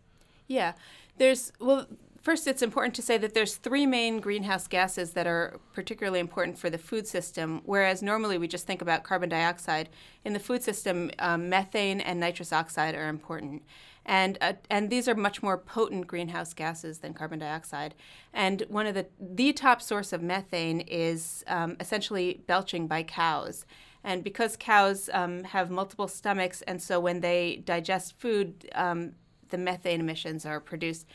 Yeah, 0.48 0.74
there's 1.18 1.52
well, 1.60 1.86
First, 2.22 2.48
it's 2.48 2.62
important 2.62 2.96
to 2.96 3.02
say 3.02 3.18
that 3.18 3.34
there's 3.34 3.56
three 3.56 3.86
main 3.86 4.20
greenhouse 4.20 4.68
gases 4.68 5.12
that 5.12 5.26
are 5.26 5.58
particularly 5.72 6.20
important 6.20 6.60
for 6.60 6.70
the 6.70 6.78
food 6.78 7.08
system, 7.08 7.62
whereas 7.64 8.04
normally 8.04 8.38
we 8.38 8.46
just 8.46 8.68
think 8.68 8.82
about 8.82 9.04
carbon 9.04 9.30
dioxide. 9.30 9.88
In 10.26 10.34
the 10.34 10.40
food 10.40 10.62
system, 10.62 11.12
um, 11.20 11.48
methane 11.48 12.02
and 12.02 12.20
nitrous 12.20 12.52
oxide 12.52 12.94
are 12.94 13.08
important. 13.08 13.64
And, 14.06 14.38
uh, 14.42 14.54
and 14.70 14.90
these 14.90 15.08
are 15.08 15.16
much 15.16 15.42
more 15.42 15.58
potent 15.58 16.08
greenhouse 16.08 16.54
gases 16.54 16.98
than 16.98 17.14
carbon 17.14 17.40
dioxide. 17.40 17.96
And 18.34 18.64
one 18.68 18.86
of 18.86 18.96
the, 18.96 19.08
the 19.18 19.54
top 19.54 19.82
source 19.82 20.12
of 20.12 20.22
methane 20.22 20.82
is 20.82 21.46
um, 21.48 21.78
essentially 21.80 22.42
belching 22.48 22.88
by 22.88 23.04
cows. 23.04 23.66
And 24.04 24.24
because 24.24 24.56
cows 24.56 25.10
um, 25.14 25.44
have 25.44 25.70
multiple 25.70 26.08
stomachs, 26.08 26.62
and 26.64 26.82
so 26.82 27.00
when 27.00 27.20
they 27.20 27.62
digest 27.66 28.18
food, 28.18 28.70
um, 28.74 29.14
the 29.50 29.58
methane 29.58 30.00
emissions 30.00 30.46
are 30.46 30.60
produced 30.60 31.06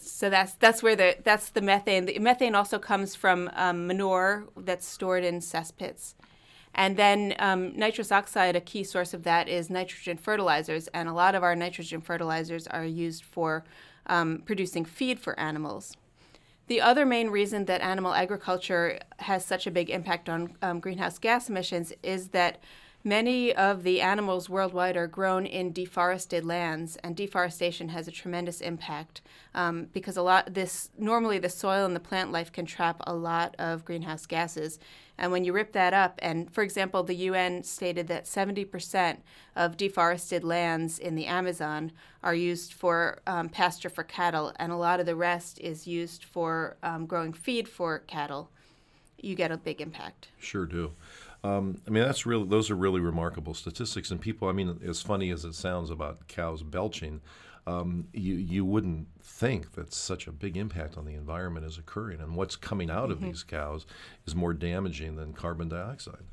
so 0.00 0.30
that's 0.30 0.54
that's 0.54 0.82
where 0.82 0.96
the 0.96 1.16
that's 1.22 1.50
the 1.50 1.60
methane. 1.60 2.06
The 2.06 2.18
methane 2.18 2.54
also 2.54 2.78
comes 2.78 3.14
from 3.14 3.50
um, 3.54 3.86
manure 3.86 4.48
that's 4.56 4.86
stored 4.86 5.24
in 5.24 5.40
cesspits, 5.40 6.14
and 6.74 6.96
then 6.96 7.34
um, 7.38 7.76
nitrous 7.76 8.10
oxide. 8.10 8.56
A 8.56 8.60
key 8.60 8.84
source 8.84 9.14
of 9.14 9.24
that 9.24 9.48
is 9.48 9.70
nitrogen 9.70 10.16
fertilizers, 10.16 10.88
and 10.88 11.08
a 11.08 11.12
lot 11.12 11.34
of 11.34 11.42
our 11.42 11.54
nitrogen 11.54 12.00
fertilizers 12.00 12.66
are 12.66 12.84
used 12.84 13.24
for 13.24 13.64
um, 14.06 14.42
producing 14.44 14.84
feed 14.84 15.20
for 15.20 15.38
animals. 15.38 15.96
The 16.70 16.80
other 16.80 17.04
main 17.04 17.30
reason 17.30 17.64
that 17.64 17.80
animal 17.80 18.14
agriculture 18.14 19.00
has 19.16 19.44
such 19.44 19.66
a 19.66 19.72
big 19.72 19.90
impact 19.90 20.28
on 20.28 20.54
um, 20.62 20.78
greenhouse 20.78 21.18
gas 21.18 21.50
emissions 21.50 21.92
is 22.04 22.28
that 22.28 22.62
Many 23.02 23.54
of 23.54 23.82
the 23.82 24.02
animals 24.02 24.50
worldwide 24.50 24.94
are 24.94 25.06
grown 25.06 25.46
in 25.46 25.72
deforested 25.72 26.44
lands, 26.44 26.96
and 26.96 27.16
deforestation 27.16 27.88
has 27.88 28.06
a 28.06 28.10
tremendous 28.10 28.60
impact 28.60 29.22
um, 29.54 29.86
because 29.94 30.18
a 30.18 30.22
lot 30.22 30.52
this 30.52 30.90
normally 30.98 31.38
the 31.38 31.48
soil 31.48 31.86
and 31.86 31.96
the 31.96 32.00
plant 32.00 32.30
life 32.30 32.52
can 32.52 32.66
trap 32.66 33.00
a 33.06 33.14
lot 33.14 33.56
of 33.58 33.86
greenhouse 33.86 34.26
gases, 34.26 34.78
and 35.16 35.32
when 35.32 35.44
you 35.44 35.54
rip 35.54 35.72
that 35.72 35.94
up, 35.94 36.18
and 36.22 36.52
for 36.52 36.62
example, 36.62 37.02
the 37.02 37.14
UN 37.14 37.62
stated 37.62 38.06
that 38.08 38.26
70% 38.26 39.18
of 39.56 39.78
deforested 39.78 40.44
lands 40.44 40.98
in 40.98 41.14
the 41.14 41.26
Amazon 41.26 41.92
are 42.22 42.34
used 42.34 42.74
for 42.74 43.20
um, 43.26 43.48
pasture 43.48 43.90
for 43.90 44.04
cattle, 44.04 44.52
and 44.56 44.72
a 44.72 44.76
lot 44.76 45.00
of 45.00 45.06
the 45.06 45.16
rest 45.16 45.58
is 45.58 45.86
used 45.86 46.22
for 46.22 46.76
um, 46.82 47.06
growing 47.06 47.32
feed 47.32 47.66
for 47.66 48.00
cattle. 48.00 48.50
You 49.22 49.34
get 49.34 49.50
a 49.50 49.58
big 49.58 49.80
impact. 49.80 50.28
Sure 50.38 50.66
do. 50.66 50.92
Um, 51.42 51.80
I 51.86 51.90
mean, 51.90 52.02
that's 52.04 52.26
really 52.26 52.46
those 52.46 52.70
are 52.70 52.74
really 52.76 53.00
remarkable 53.00 53.54
statistics. 53.54 54.10
And 54.10 54.20
people, 54.20 54.48
I 54.48 54.52
mean, 54.52 54.78
as 54.86 55.00
funny 55.00 55.30
as 55.30 55.44
it 55.44 55.54
sounds 55.54 55.90
about 55.90 56.28
cows 56.28 56.62
belching, 56.62 57.20
um, 57.66 58.08
you 58.12 58.34
you 58.34 58.64
wouldn't 58.64 59.08
think 59.22 59.72
that 59.72 59.92
such 59.94 60.26
a 60.26 60.32
big 60.32 60.56
impact 60.56 60.98
on 60.98 61.04
the 61.06 61.14
environment 61.14 61.64
is 61.66 61.78
occurring, 61.78 62.20
and 62.20 62.36
what's 62.36 62.56
coming 62.56 62.90
out 62.90 63.04
Mm-hmm. 63.04 63.12
of 63.12 63.20
these 63.22 63.42
cows 63.42 63.86
is 64.26 64.34
more 64.34 64.52
damaging 64.52 65.16
than 65.16 65.32
carbon 65.32 65.68
dioxide. 65.68 66.24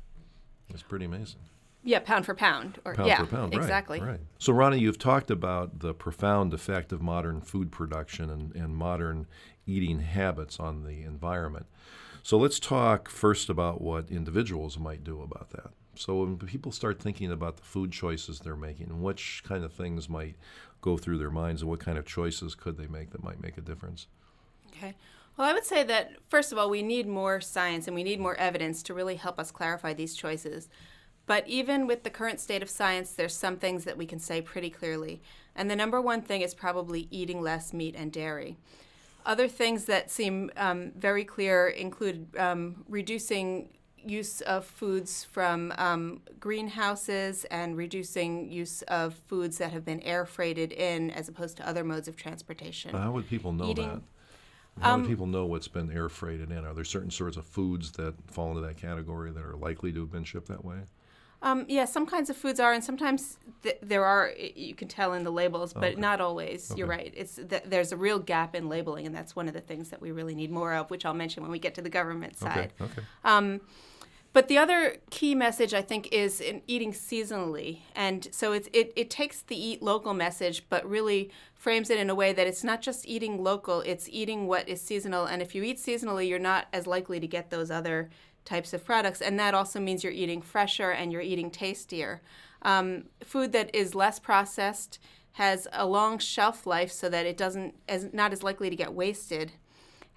It's 0.70 0.82
pretty 0.82 1.06
amazing. 1.06 1.40
Yeah, 1.84 2.00
pound 2.00 2.26
for 2.26 2.34
pound, 2.34 2.80
or 2.84 2.92
Pound 2.94 3.08
yeah, 3.08 3.18
for 3.20 3.26
pound, 3.26 3.54
right, 3.54 3.62
exactly. 3.62 4.00
Right. 4.00 4.20
So, 4.38 4.52
Roni, 4.52 4.80
you've 4.80 4.98
talked 4.98 5.30
about 5.30 5.78
the 5.78 5.94
profound 5.94 6.52
effect 6.52 6.92
of 6.92 7.00
modern 7.00 7.40
food 7.40 7.70
production 7.70 8.28
and, 8.28 8.54
and 8.54 8.76
modern 8.76 9.26
eating 9.64 10.00
habits 10.00 10.58
on 10.58 10.82
the 10.84 11.02
environment. 11.04 11.66
So, 12.22 12.36
let's 12.38 12.58
talk 12.58 13.08
first 13.08 13.48
about 13.48 13.80
what 13.80 14.10
individuals 14.10 14.78
might 14.78 15.04
do 15.04 15.22
about 15.22 15.50
that. 15.50 15.70
So, 15.94 16.20
when 16.20 16.36
people 16.38 16.72
start 16.72 17.00
thinking 17.00 17.32
about 17.32 17.56
the 17.56 17.62
food 17.62 17.92
choices 17.92 18.40
they're 18.40 18.56
making, 18.56 18.90
and 18.90 19.02
which 19.02 19.42
kind 19.46 19.64
of 19.64 19.72
things 19.72 20.08
might 20.08 20.36
go 20.80 20.96
through 20.96 21.18
their 21.18 21.30
minds, 21.30 21.62
and 21.62 21.70
what 21.70 21.80
kind 21.80 21.98
of 21.98 22.06
choices 22.06 22.54
could 22.54 22.76
they 22.76 22.86
make 22.86 23.10
that 23.10 23.24
might 23.24 23.42
make 23.42 23.58
a 23.58 23.62
difference? 23.62 24.06
Okay. 24.68 24.94
Well, 25.36 25.48
I 25.48 25.52
would 25.52 25.64
say 25.64 25.84
that 25.84 26.12
first 26.28 26.50
of 26.50 26.58
all, 26.58 26.68
we 26.68 26.82
need 26.82 27.06
more 27.06 27.40
science 27.40 27.86
and 27.86 27.94
we 27.94 28.02
need 28.02 28.18
more 28.18 28.34
evidence 28.36 28.82
to 28.84 28.94
really 28.94 29.14
help 29.14 29.38
us 29.38 29.52
clarify 29.52 29.94
these 29.94 30.16
choices. 30.16 30.68
But 31.26 31.46
even 31.46 31.86
with 31.86 32.02
the 32.02 32.10
current 32.10 32.40
state 32.40 32.62
of 32.62 32.70
science, 32.70 33.12
there's 33.12 33.34
some 33.34 33.56
things 33.56 33.84
that 33.84 33.96
we 33.96 34.06
can 34.06 34.18
say 34.18 34.40
pretty 34.40 34.70
clearly. 34.70 35.20
And 35.54 35.70
the 35.70 35.76
number 35.76 36.00
one 36.00 36.22
thing 36.22 36.40
is 36.40 36.54
probably 36.54 37.06
eating 37.10 37.40
less 37.40 37.72
meat 37.72 37.94
and 37.96 38.10
dairy. 38.10 38.56
Other 39.28 39.46
things 39.46 39.84
that 39.84 40.10
seem 40.10 40.50
um, 40.56 40.90
very 40.96 41.22
clear 41.22 41.68
include 41.68 42.34
um, 42.38 42.82
reducing 42.88 43.68
use 44.02 44.40
of 44.40 44.64
foods 44.64 45.22
from 45.22 45.70
um, 45.76 46.22
greenhouses 46.40 47.44
and 47.50 47.76
reducing 47.76 48.50
use 48.50 48.80
of 48.82 49.12
foods 49.12 49.58
that 49.58 49.70
have 49.70 49.84
been 49.84 50.00
air 50.00 50.24
freighted 50.24 50.72
in 50.72 51.10
as 51.10 51.28
opposed 51.28 51.58
to 51.58 51.68
other 51.68 51.84
modes 51.84 52.08
of 52.08 52.16
transportation. 52.16 52.94
How 52.94 53.12
would 53.12 53.28
people 53.28 53.52
know 53.52 53.68
Eating- 53.68 53.88
that? 53.88 54.00
How 54.80 54.96
would 54.96 55.08
people 55.08 55.26
know 55.26 55.44
what's 55.44 55.68
been 55.68 55.90
air 55.90 56.08
freighted 56.08 56.50
in? 56.50 56.64
Are 56.64 56.72
there 56.72 56.84
certain 56.84 57.10
sorts 57.10 57.36
of 57.36 57.44
foods 57.44 57.90
that 57.92 58.14
fall 58.28 58.50
into 58.50 58.62
that 58.62 58.78
category 58.78 59.30
that 59.30 59.44
are 59.44 59.56
likely 59.56 59.92
to 59.92 60.00
have 60.00 60.12
been 60.12 60.24
shipped 60.24 60.48
that 60.48 60.64
way? 60.64 60.78
Um, 61.40 61.64
yeah, 61.68 61.84
some 61.84 62.04
kinds 62.04 62.30
of 62.30 62.36
foods 62.36 62.58
are, 62.58 62.72
and 62.72 62.82
sometimes 62.82 63.38
th- 63.62 63.78
there 63.80 64.04
are. 64.04 64.32
You 64.56 64.74
can 64.74 64.88
tell 64.88 65.12
in 65.12 65.22
the 65.22 65.30
labels, 65.30 65.72
but 65.72 65.92
Okay. 65.92 66.00
not 66.00 66.20
always. 66.20 66.72
You're 66.76 66.88
right. 66.88 67.12
It's 67.16 67.36
th- 67.36 67.62
there's 67.64 67.92
a 67.92 67.96
real 67.96 68.18
gap 68.18 68.56
in 68.56 68.68
labeling, 68.68 69.06
and 69.06 69.14
that's 69.14 69.36
one 69.36 69.46
of 69.46 69.54
the 69.54 69.60
things 69.60 69.90
that 69.90 70.00
we 70.00 70.10
really 70.10 70.34
need 70.34 70.50
more 70.50 70.74
of, 70.74 70.90
which 70.90 71.04
I'll 71.06 71.14
mention 71.14 71.42
when 71.44 71.52
we 71.52 71.60
get 71.60 71.74
to 71.76 71.82
the 71.82 71.90
government 71.90 72.36
side. 72.36 72.72
Okay. 72.80 72.90
Okay. 72.92 73.02
Um, 73.24 73.60
but 74.32 74.48
the 74.48 74.58
other 74.58 74.96
key 75.10 75.34
message 75.34 75.72
I 75.72 75.80
think 75.80 76.12
is 76.12 76.40
in 76.40 76.60
eating 76.66 76.92
seasonally, 76.92 77.78
and 77.94 78.28
so 78.32 78.52
it's, 78.52 78.68
it 78.72 78.92
it 78.96 79.08
takes 79.08 79.40
the 79.42 79.56
eat 79.56 79.80
local 79.80 80.14
message, 80.14 80.64
but 80.68 80.88
really 80.88 81.30
frames 81.54 81.88
it 81.88 81.98
in 81.98 82.10
a 82.10 82.14
way 82.14 82.32
that 82.32 82.46
it's 82.46 82.62
not 82.62 82.82
just 82.82 83.06
eating 83.06 83.42
local; 83.42 83.80
it's 83.82 84.08
eating 84.08 84.46
what 84.48 84.68
is 84.68 84.80
seasonal. 84.82 85.24
And 85.24 85.40
if 85.40 85.54
you 85.54 85.62
eat 85.62 85.78
seasonally, 85.78 86.28
you're 86.28 86.38
not 86.38 86.66
as 86.72 86.86
likely 86.86 87.20
to 87.20 87.26
get 87.26 87.50
those 87.50 87.70
other 87.70 88.10
types 88.48 88.72
of 88.72 88.84
products, 88.84 89.20
and 89.20 89.38
that 89.38 89.54
also 89.54 89.78
means 89.78 90.02
you're 90.02 90.12
eating 90.12 90.42
fresher 90.42 90.90
and 90.90 91.12
you're 91.12 91.20
eating 91.22 91.50
tastier. 91.50 92.20
Um, 92.62 93.04
food 93.22 93.52
that 93.52 93.74
is 93.74 93.94
less 93.94 94.18
processed 94.18 94.98
has 95.32 95.68
a 95.72 95.86
long 95.86 96.18
shelf 96.18 96.66
life, 96.66 96.90
so 96.90 97.08
that 97.08 97.26
it 97.26 97.36
doesn't 97.36 97.74
as 97.88 98.12
not 98.12 98.32
as 98.32 98.42
likely 98.42 98.70
to 98.70 98.76
get 98.76 98.92
wasted 98.92 99.52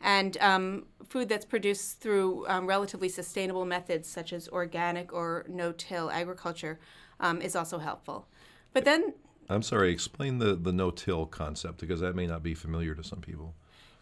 and 0.04 0.38
um, 0.42 0.86
food 1.08 1.30
that's 1.30 1.46
produced 1.46 2.00
through 2.00 2.48
um, 2.48 2.66
relatively 2.66 3.10
sustainable 3.10 3.66
methods 3.66 4.10
such 4.10 4.34
as 4.34 4.48
organic 4.50 5.14
or 5.14 5.46
no-till 5.48 6.10
agriculture 6.10 6.80
um, 7.20 7.42
is 7.42 7.56
also 7.56 7.78
helpful. 7.78 8.28
But 8.74 8.86
then, 8.86 9.14
I'm 9.50 9.62
sorry, 9.62 9.92
explain 9.92 10.40
the, 10.40 10.56
the 10.56 10.72
no-till 10.72 11.26
concept 11.26 11.80
because 11.80 12.00
that 12.00 12.16
may 12.16 12.26
not 12.26 12.42
be 12.42 12.54
familiar 12.54 12.96
to 12.96 13.04
some 13.04 13.22
people. 13.22 13.54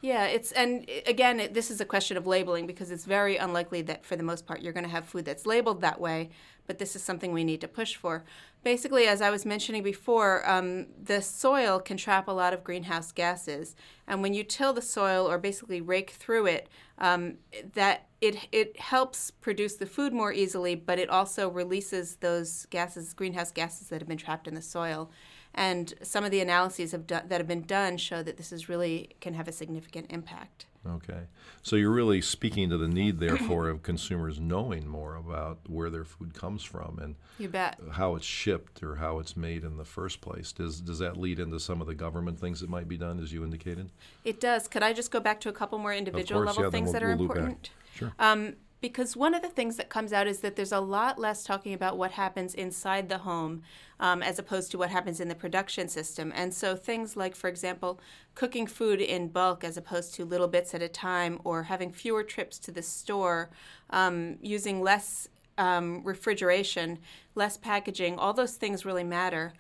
Yeah, 0.02 0.26
it's 0.26 0.54
and 0.54 0.90
again, 1.06 1.42
it, 1.42 1.54
this 1.54 1.70
is 1.70 1.82
a 1.82 1.86
question 1.86 2.16
of 2.16 2.26
labeling 2.26 2.66
because 2.66 2.90
it's 2.90 3.04
very 3.04 3.36
unlikely 3.36 3.82
that 3.84 4.06
for 4.06 4.16
the 4.16 4.24
most 4.24 4.46
part 4.46 4.62
you're 4.62 4.72
going 4.74 4.86
to 4.86 4.90
have 4.90 5.06
food 5.06 5.26
that's 5.26 5.46
labeled 5.46 5.82
that 5.82 6.00
way. 6.00 6.30
But 6.68 6.78
this 6.78 6.96
is 6.96 7.04
something 7.04 7.34
we 7.34 7.44
need 7.44 7.62
to 7.62 7.68
push 7.68 7.96
for. 7.96 8.24
Basically, 8.64 9.08
as 9.08 9.22
I 9.22 9.32
was 9.32 9.46
mentioning 9.46 9.82
before, 9.82 10.48
um, 10.48 10.86
the 11.02 11.22
soil 11.22 11.80
can 11.80 11.98
trap 11.98 12.28
a 12.28 12.32
lot 12.32 12.54
of 12.54 12.64
greenhouse 12.64 13.12
gases, 13.12 13.76
and 14.08 14.22
when 14.22 14.34
you 14.34 14.44
till 14.44 14.72
the 14.72 14.82
soil 14.82 15.30
or 15.30 15.38
basically 15.38 15.82
rake 15.82 16.12
through 16.12 16.46
it, 16.46 16.70
um, 17.00 17.36
that 17.74 18.08
it 18.22 18.48
it 18.54 18.80
helps 18.80 19.32
produce 19.32 19.76
the 19.76 19.86
food 19.86 20.14
more 20.14 20.32
easily, 20.32 20.76
but 20.76 21.00
it 21.00 21.10
also 21.10 21.50
releases 21.50 22.18
those 22.18 22.68
gases, 22.68 23.14
greenhouse 23.14 23.52
gases 23.52 23.90
that 23.90 24.00
have 24.00 24.08
been 24.08 24.18
trapped 24.18 24.48
in 24.48 24.56
the 24.56 24.62
soil. 24.62 25.10
And 25.54 25.94
some 26.04 26.24
of 26.24 26.32
the 26.32 26.40
analyses 26.42 26.92
have 26.92 27.08
do- 27.08 27.20
that 27.28 27.32
have 27.40 27.48
been 27.48 27.64
done 27.64 27.98
show 27.98 28.22
that 28.24 28.38
this 28.38 28.52
is 28.52 28.70
really 28.70 29.10
can 29.20 29.34
have 29.34 29.48
a 29.48 29.52
significant 29.52 30.08
impact. 30.10 30.66
Okay. 30.88 31.24
So 31.62 31.76
you're 31.76 31.92
really 31.92 32.22
speaking 32.22 32.70
to 32.70 32.78
the 32.78 32.88
need, 32.88 33.20
therefore, 33.20 33.68
of 33.68 33.84
consumers 33.84 34.40
knowing 34.40 34.88
more 34.88 35.16
about 35.16 35.60
where 35.68 35.90
their 35.90 36.06
food 36.06 36.34
comes 36.34 36.64
from 36.64 37.00
and 37.00 37.16
You 37.38 37.50
bet. 37.50 37.78
how 37.94 38.16
it's 38.16 38.26
shipped 38.26 38.82
or 38.82 38.96
how 38.96 39.20
it's 39.20 39.36
made 39.36 39.66
in 39.66 39.76
the 39.76 39.84
first 39.84 40.22
place. 40.22 40.54
Does, 40.54 40.80
does 40.80 41.00
that 41.00 41.18
lead 41.18 41.40
into 41.40 41.60
some 41.60 41.82
of 41.82 41.88
the 41.88 41.96
government 41.96 42.40
things 42.40 42.62
that 42.62 42.70
might 42.70 42.88
be 42.88 42.96
done, 42.98 43.20
as 43.20 43.34
you 43.34 43.44
indicated? 43.44 43.90
It 44.24 44.40
does. 44.40 44.70
Could 44.70 44.84
I 44.84 44.94
just 44.94 45.12
go 45.12 45.20
back 45.20 45.42
to 45.42 45.50
a 45.50 45.54
couple 45.54 45.78
more 45.80 45.94
individual 45.94 46.42
course, 46.44 46.56
level 46.56 46.64
yeah, 46.64 46.70
things 46.72 46.86
we'll- 46.86 46.94
that 46.94 47.04
are 47.04 47.08
we'll 47.16 47.22
important? 47.24 47.72
Sure. 47.94 48.14
Um, 48.18 48.56
because 48.82 49.16
one 49.16 49.34
of 49.34 49.42
the 49.42 49.50
things 49.50 49.76
that 49.76 49.90
comes 49.90 50.14
out 50.14 50.28
is 50.28 50.40
that 50.40 50.56
there's 50.56 50.72
a 50.72 50.80
lot 50.80 51.20
less 51.20 51.44
talking 51.44 51.74
about 51.74 51.98
what 51.98 52.12
happens 52.12 52.54
inside 52.54 53.10
the 53.10 53.20
home 53.20 53.62
um, 54.00 54.24
as 54.24 54.40
opposed 54.40 54.72
to 54.72 54.78
what 54.78 54.90
happens 54.90 55.20
in 55.20 55.28
the 55.28 55.36
production 55.36 55.90
system. 55.90 56.32
And 56.34 56.54
so 56.54 56.76
things 56.76 57.18
like, 57.18 57.36
for 57.36 57.50
example, 57.50 58.00
cooking 58.36 58.68
food 58.68 59.02
in 59.02 59.28
bulk 59.28 59.64
as 59.64 59.76
opposed 59.76 60.14
to 60.16 60.24
little 60.24 60.48
bits 60.48 60.74
at 60.74 60.82
a 60.82 60.88
time, 60.88 61.40
or 61.44 61.64
having 61.64 61.92
fewer 61.92 62.24
trips 62.24 62.58
to 62.60 62.72
the 62.72 62.82
store, 62.82 63.50
um, 63.90 64.38
using 64.42 64.82
less 64.82 65.28
um, 65.58 66.02
refrigeration, 66.06 67.00
less 67.36 67.58
packaging, 67.58 68.18
all 68.18 68.32
those 68.32 68.56
things 68.56 68.86
really 68.86 69.04
matter. 69.04 69.52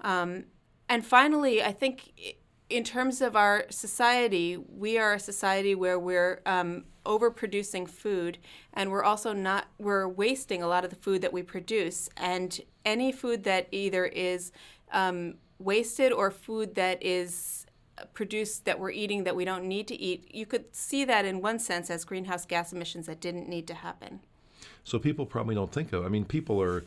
Um, 0.00 0.44
and 0.88 1.06
finally, 1.06 1.62
I 1.62 1.72
think 1.72 2.36
in 2.68 2.82
terms 2.82 3.20
of 3.20 3.36
our 3.36 3.66
society, 3.70 4.56
we 4.56 4.98
are 4.98 5.14
a 5.14 5.20
society 5.20 5.76
where 5.76 5.98
we're 5.98 6.40
um, 6.44 6.84
overproducing 7.04 7.88
food, 7.88 8.38
and 8.72 8.90
we're 8.90 9.04
also 9.04 9.32
not 9.32 9.66
we're 9.78 10.08
wasting 10.08 10.62
a 10.62 10.66
lot 10.66 10.84
of 10.84 10.90
the 10.90 10.96
food 10.96 11.22
that 11.22 11.32
we 11.32 11.42
produce. 11.42 12.08
And 12.16 12.60
any 12.84 13.12
food 13.12 13.44
that 13.44 13.68
either 13.70 14.06
is 14.06 14.52
um, 14.92 15.34
wasted 15.58 16.12
or 16.12 16.30
food 16.30 16.74
that 16.74 17.02
is 17.02 17.66
produced 18.12 18.64
that 18.64 18.78
we're 18.78 18.90
eating 18.90 19.24
that 19.24 19.36
we 19.36 19.44
don't 19.44 19.64
need 19.64 19.86
to 19.88 20.00
eat, 20.00 20.34
you 20.34 20.46
could 20.46 20.74
see 20.74 21.04
that 21.04 21.24
in 21.24 21.40
one 21.40 21.58
sense 21.58 21.90
as 21.90 22.04
greenhouse 22.04 22.44
gas 22.44 22.72
emissions 22.72 23.06
that 23.06 23.20
didn't 23.20 23.48
need 23.48 23.66
to 23.68 23.74
happen. 23.74 24.20
So 24.82 24.98
people 24.98 25.26
probably 25.26 25.54
don't 25.54 25.72
think 25.72 25.92
of. 25.92 26.04
I 26.04 26.08
mean, 26.08 26.24
people 26.24 26.60
are 26.60 26.84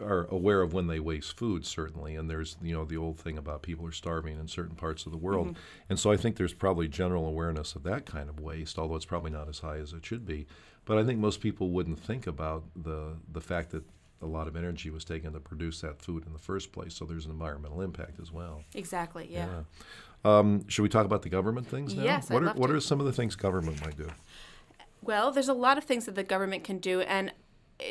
are 0.00 0.26
aware 0.30 0.60
of 0.62 0.72
when 0.74 0.86
they 0.88 1.00
waste 1.00 1.36
food, 1.36 1.64
certainly, 1.64 2.14
and 2.16 2.28
there's 2.28 2.56
you 2.62 2.74
know 2.74 2.84
the 2.84 2.96
old 2.96 3.18
thing 3.18 3.38
about 3.38 3.62
people 3.62 3.86
are 3.86 3.92
starving 3.92 4.38
in 4.38 4.46
certain 4.48 4.76
parts 4.76 5.06
of 5.06 5.12
the 5.12 5.18
world, 5.18 5.48
Mm-hmm. 5.48 5.58
and 5.90 5.98
so 5.98 6.10
I 6.12 6.16
think 6.16 6.36
there's 6.36 6.52
probably 6.54 6.88
general 6.88 7.26
awareness 7.26 7.74
of 7.74 7.82
that 7.84 8.04
kind 8.06 8.28
of 8.28 8.38
waste, 8.40 8.78
although 8.78 8.96
it's 8.96 9.04
probably 9.04 9.30
not 9.30 9.48
as 9.48 9.60
high 9.60 9.78
as 9.78 9.92
it 9.92 10.04
should 10.04 10.26
be. 10.26 10.46
But 10.84 10.98
I 10.98 11.04
think 11.04 11.18
most 11.18 11.40
people 11.40 11.70
wouldn't 11.70 11.98
think 11.98 12.26
about 12.26 12.64
the 12.76 13.14
the 13.32 13.40
fact 13.40 13.70
that 13.70 13.84
a 14.22 14.26
lot 14.26 14.48
of 14.48 14.56
energy 14.56 14.88
was 14.90 15.04
taken 15.04 15.32
to 15.34 15.40
produce 15.40 15.80
that 15.82 16.00
food 16.00 16.24
in 16.26 16.32
the 16.32 16.38
first 16.38 16.72
place. 16.72 16.94
So 16.94 17.04
there's 17.04 17.26
an 17.26 17.30
environmental 17.32 17.82
impact 17.82 18.18
as 18.20 18.32
well. 18.32 18.62
Exactly. 18.74 19.28
Yeah. 19.30 19.64
Um, 20.24 20.66
should 20.68 20.82
we 20.82 20.88
talk 20.88 21.04
about 21.04 21.20
the 21.22 21.28
government 21.28 21.66
things 21.68 21.94
now? 21.94 22.02
Yes, 22.02 22.30
What 22.30 22.38
I'd 22.38 22.42
are 22.42 22.46
love 22.46 22.58
what 22.58 22.66
to. 22.68 22.74
are 22.76 22.80
some 22.80 22.98
of 22.98 23.04
the 23.06 23.12
things 23.12 23.36
government 23.36 23.80
might 23.82 23.96
do? 23.96 24.08
Well, 25.02 25.30
there's 25.30 25.48
a 25.48 25.52
lot 25.54 25.76
of 25.78 25.84
things 25.84 26.06
that 26.06 26.14
the 26.14 26.24
government 26.24 26.64
can 26.64 26.78
do, 26.78 27.00
and 27.02 27.30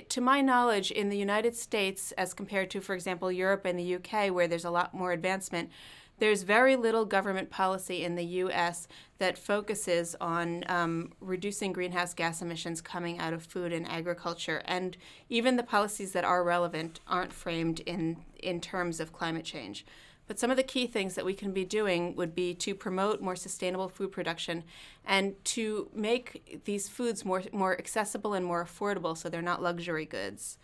to 0.10 0.22
my 0.22 0.42
knowledge, 0.42 0.92
in 0.92 1.10
the 1.10 1.18
United 1.18 1.56
States, 1.56 2.12
as 2.14 2.34
compared 2.34 2.70
to, 2.72 2.82
for 2.82 2.96
example, 2.96 3.32
Europe 3.32 3.66
and 3.66 3.78
the 3.78 3.96
UK, 3.96 4.34
where 4.34 4.48
there's 4.48 4.66
a 4.66 4.72
lot 4.72 4.94
more 4.94 5.12
advancement, 5.12 5.70
there's 6.18 6.44
very 6.44 6.76
little 6.76 7.06
government 7.06 7.50
policy 7.50 8.04
in 8.04 8.16
the 8.16 8.26
U.S. 8.26 8.88
that 9.18 9.38
focuses 9.38 10.16
on 10.22 10.64
um, 10.68 11.12
reducing 11.20 11.74
greenhouse 11.74 12.14
gas 12.14 12.42
emissions 12.42 12.80
coming 12.80 13.20
out 13.20 13.34
of 13.34 13.44
food 13.44 13.74
and 13.74 13.88
agriculture, 13.88 14.62
and 14.66 14.96
even 15.30 15.58
the 15.58 15.64
policies 15.64 16.14
that 16.14 16.24
are 16.24 16.44
relevant 16.44 17.02
aren't 17.08 17.34
framed 17.34 17.82
in 17.82 18.18
in 18.42 18.62
terms 18.62 19.00
of 19.00 19.12
climate 19.12 19.46
change. 19.46 19.86
But 20.28 20.40
some 20.40 20.50
of 20.50 20.58
the 20.58 20.64
key 20.64 20.88
things 20.88 21.16
that 21.16 21.26
we 21.26 21.34
can 21.34 21.52
be 21.52 21.64
doing 21.64 22.16
would 22.16 22.34
be 22.34 22.54
to 22.56 22.74
promote 22.74 23.22
more 23.22 23.36
sustainable 23.36 23.90
food 23.90 24.12
production 24.12 24.64
and 25.06 25.36
to 25.46 25.90
make 25.94 26.64
these 26.66 26.90
foods 26.90 27.24
more, 27.24 27.44
more 27.52 27.78
accessible 27.78 28.34
and 28.34 28.46
more 28.46 28.66
affordable 28.66 29.16
so 29.16 29.30
they're 29.30 29.42
not 29.42 29.62
luxury 29.62 30.06
goods. 30.06 30.58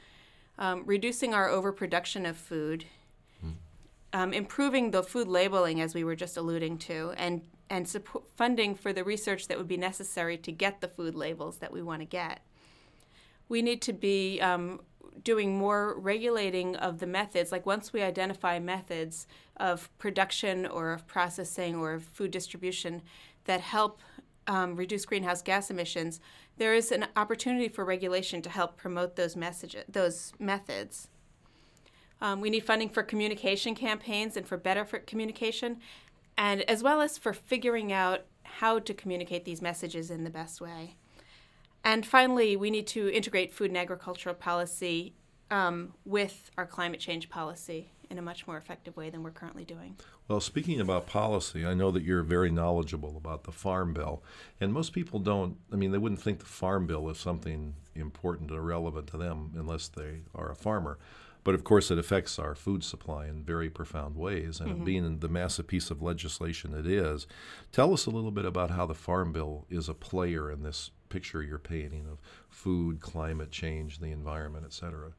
Um, 0.57 0.83
reducing 0.85 1.33
our 1.33 1.47
overproduction 1.47 2.25
of 2.25 2.37
food, 2.37 2.85
um, 4.13 4.33
improving 4.33 4.91
the 4.91 5.03
food 5.03 5.27
labeling, 5.27 5.79
as 5.79 5.95
we 5.95 6.03
were 6.03 6.15
just 6.15 6.37
alluding 6.37 6.77
to, 6.79 7.13
and, 7.17 7.41
and 7.69 7.87
support, 7.87 8.25
funding 8.35 8.75
for 8.75 8.91
the 8.91 9.03
research 9.03 9.47
that 9.47 9.57
would 9.57 9.67
be 9.67 9.77
necessary 9.77 10.37
to 10.37 10.51
get 10.51 10.81
the 10.81 10.87
food 10.87 11.15
labels 11.15 11.57
that 11.57 11.71
we 11.71 11.81
want 11.81 12.01
to 12.01 12.05
get. 12.05 12.41
We 13.51 13.61
need 13.61 13.81
to 13.81 13.91
be 13.91 14.39
um, 14.39 14.79
doing 15.25 15.57
more 15.57 15.99
regulating 15.99 16.73
of 16.77 16.99
the 16.99 17.05
methods. 17.05 17.51
Like 17.51 17.65
once 17.65 17.91
we 17.91 18.01
identify 18.01 18.59
methods 18.59 19.27
of 19.57 19.89
production 19.97 20.65
or 20.65 20.93
of 20.93 21.05
processing 21.05 21.75
or 21.75 21.91
of 21.95 22.03
food 22.03 22.31
distribution 22.31 23.01
that 23.43 23.59
help 23.59 23.99
um, 24.47 24.77
reduce 24.77 25.03
greenhouse 25.03 25.41
gas 25.41 25.69
emissions, 25.69 26.21
there 26.59 26.73
is 26.73 26.93
an 26.93 27.07
opportunity 27.17 27.67
for 27.67 27.83
regulation 27.83 28.41
to 28.41 28.49
help 28.49 28.77
promote 28.77 29.17
those 29.17 29.35
messages, 29.35 29.83
those 29.89 30.31
methods. 30.39 31.09
Um, 32.21 32.39
we 32.39 32.49
need 32.49 32.63
funding 32.63 32.87
for 32.87 33.03
communication 33.03 33.75
campaigns 33.75 34.37
and 34.37 34.47
for 34.47 34.55
better 34.55 34.85
for 34.85 34.99
communication, 34.99 35.81
and 36.37 36.61
as 36.69 36.81
well 36.81 37.01
as 37.01 37.17
for 37.17 37.33
figuring 37.33 37.91
out 37.91 38.21
how 38.43 38.79
to 38.79 38.93
communicate 38.93 39.43
these 39.43 39.61
messages 39.61 40.09
in 40.09 40.23
the 40.23 40.29
best 40.29 40.61
way. 40.61 40.95
And 41.83 42.05
finally, 42.05 42.55
we 42.55 42.69
need 42.69 42.87
to 42.87 43.09
integrate 43.11 43.53
food 43.53 43.71
and 43.71 43.77
agricultural 43.77 44.35
policy 44.35 45.13
um, 45.49 45.93
with 46.05 46.51
our 46.57 46.65
climate 46.65 46.99
change 46.99 47.29
policy 47.29 47.91
in 48.09 48.17
a 48.17 48.21
much 48.21 48.45
more 48.45 48.57
effective 48.57 48.95
way 48.97 49.09
than 49.09 49.23
we're 49.23 49.31
currently 49.31 49.63
doing. 49.63 49.95
Well, 50.27 50.41
speaking 50.41 50.79
about 50.79 51.07
policy, 51.07 51.65
I 51.65 51.73
know 51.73 51.91
that 51.91 52.03
you're 52.03 52.23
very 52.23 52.51
knowledgeable 52.51 53.17
about 53.17 53.45
the 53.45 53.51
Farm 53.51 53.93
Bill, 53.93 54.21
and 54.59 54.73
most 54.73 54.93
people 54.93 55.19
don't. 55.19 55.57
I 55.71 55.75
mean, 55.75 55.91
they 55.91 55.97
wouldn't 55.97 56.21
think 56.21 56.39
the 56.39 56.45
Farm 56.45 56.87
Bill 56.87 57.09
is 57.09 57.17
something 57.17 57.75
important 57.95 58.51
or 58.51 58.61
relevant 58.61 59.07
to 59.07 59.17
them 59.17 59.51
unless 59.55 59.87
they 59.87 60.21
are 60.35 60.51
a 60.51 60.55
farmer. 60.55 60.99
But 61.43 61.55
of 61.55 61.63
course, 61.63 61.89
it 61.89 61.97
affects 61.97 62.37
our 62.37 62.53
food 62.53 62.83
supply 62.83 63.25
in 63.25 63.43
very 63.43 63.69
profound 63.69 64.15
ways. 64.15 64.59
And 64.59 64.75
mm-hmm. 64.75 64.83
being 64.83 65.19
the 65.19 65.27
massive 65.27 65.67
piece 65.67 65.89
of 65.89 66.01
legislation 66.01 66.75
it 66.75 66.85
is, 66.85 67.25
tell 67.71 67.93
us 67.93 68.05
a 68.05 68.11
little 68.11 68.31
bit 68.31 68.45
about 68.45 68.69
how 68.69 68.85
the 68.85 68.93
Farm 68.93 69.31
Bill 69.31 69.65
is 69.69 69.89
a 69.89 69.93
player 69.93 70.51
in 70.51 70.61
this 70.61 70.91
picture 71.11 71.43
you're 71.43 71.59
painting 71.59 72.05
of 72.11 72.17
food, 72.49 72.99
climate 72.99 73.51
change, 73.51 73.99
the 73.99 74.11
environment, 74.11 74.63
et 74.65 74.73
cetera. 74.73 75.09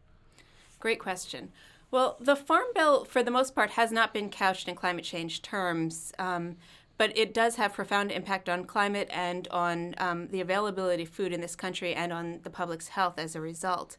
Great 0.80 0.98
question. 0.98 1.52
Well, 1.90 2.16
the 2.18 2.36
Farm 2.36 2.68
Bill, 2.74 3.04
for 3.04 3.22
the 3.22 3.30
most 3.30 3.54
part, 3.54 3.70
has 3.70 3.90
not 3.92 4.12
been 4.12 4.30
couched 4.30 4.66
in 4.68 4.74
climate 4.74 5.04
change 5.04 5.42
terms. 5.42 6.12
Um, 6.18 6.56
but 6.98 7.16
it 7.16 7.34
does 7.34 7.56
have 7.56 7.72
profound 7.72 8.12
impact 8.12 8.48
on 8.48 8.64
climate 8.64 9.08
and 9.10 9.48
on 9.48 9.94
um, 9.98 10.28
the 10.28 10.40
availability 10.40 11.02
of 11.02 11.08
food 11.08 11.32
in 11.32 11.40
this 11.40 11.56
country 11.56 11.94
and 11.94 12.12
on 12.12 12.40
the 12.42 12.50
public's 12.50 12.88
health 12.88 13.18
as 13.18 13.34
a 13.34 13.40
result. 13.40 13.96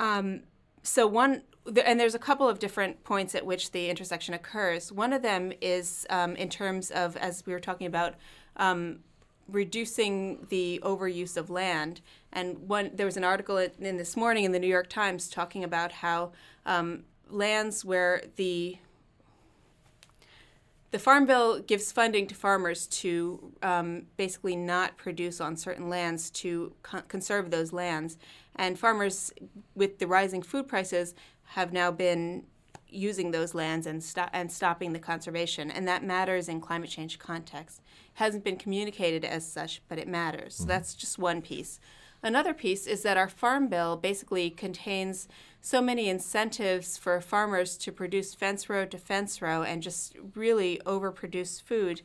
Um, 0.00 0.42
so 0.82 1.06
one 1.06 1.42
and 1.84 1.98
there's 1.98 2.14
a 2.14 2.20
couple 2.20 2.48
of 2.48 2.58
different 2.58 3.02
points 3.02 3.34
at 3.34 3.44
which 3.44 3.72
the 3.72 3.90
intersection 3.90 4.34
occurs. 4.34 4.92
One 4.92 5.12
of 5.12 5.22
them 5.22 5.52
is 5.60 6.06
um, 6.08 6.36
in 6.36 6.48
terms 6.48 6.90
of, 6.90 7.16
as 7.16 7.44
we 7.44 7.52
were 7.52 7.60
talking 7.60 7.88
about, 7.88 8.14
um, 8.56 9.00
reducing 9.48 10.46
the 10.48 10.80
overuse 10.82 11.36
of 11.36 11.50
land. 11.50 12.00
And 12.32 12.68
one 12.68 12.90
there 12.94 13.06
was 13.06 13.16
an 13.16 13.24
article 13.24 13.58
in 13.58 13.96
this 13.96 14.16
morning 14.16 14.44
in 14.44 14.52
the 14.52 14.58
New 14.58 14.66
York 14.66 14.88
Times 14.88 15.28
talking 15.28 15.64
about 15.64 15.92
how 15.92 16.32
um, 16.64 17.04
lands 17.30 17.84
where 17.84 18.22
the 18.36 18.78
the 20.92 20.98
Farm 20.98 21.26
Bill 21.26 21.60
gives 21.60 21.92
funding 21.92 22.26
to 22.28 22.34
farmers 22.34 22.86
to 22.86 23.52
um, 23.62 24.06
basically 24.16 24.56
not 24.56 24.96
produce 24.96 25.40
on 25.40 25.56
certain 25.56 25.90
lands 25.90 26.30
to 26.30 26.72
co- 26.82 27.02
conserve 27.02 27.50
those 27.50 27.72
lands. 27.72 28.16
And 28.54 28.78
farmers, 28.78 29.32
with 29.74 29.98
the 29.98 30.06
rising 30.06 30.42
food 30.42 30.68
prices, 30.68 31.14
have 31.48 31.72
now 31.72 31.90
been 31.90 32.44
using 32.88 33.30
those 33.30 33.54
lands 33.54 33.86
and, 33.86 34.02
sto- 34.02 34.28
and 34.32 34.50
stopping 34.50 34.92
the 34.92 34.98
conservation. 34.98 35.70
And 35.70 35.86
that 35.88 36.04
matters 36.04 36.48
in 36.48 36.60
climate 36.60 36.90
change 36.90 37.18
context. 37.18 37.82
Hasn't 38.14 38.44
been 38.44 38.56
communicated 38.56 39.24
as 39.24 39.46
such, 39.46 39.82
but 39.88 39.98
it 39.98 40.08
matters. 40.08 40.54
Mm-hmm. 40.54 40.62
So 40.62 40.68
that's 40.68 40.94
just 40.94 41.18
one 41.18 41.42
piece. 41.42 41.80
Another 42.22 42.54
piece 42.54 42.86
is 42.86 43.02
that 43.02 43.16
our 43.16 43.28
farm 43.28 43.68
bill 43.68 43.96
basically 43.96 44.50
contains 44.50 45.28
so 45.60 45.82
many 45.82 46.08
incentives 46.08 46.96
for 46.96 47.20
farmers 47.20 47.76
to 47.78 47.92
produce 47.92 48.34
fence 48.34 48.68
row 48.68 48.86
to 48.86 48.98
fence 48.98 49.42
row 49.42 49.62
and 49.62 49.82
just 49.82 50.16
really 50.34 50.80
overproduce 50.86 51.60
food. 51.62 52.02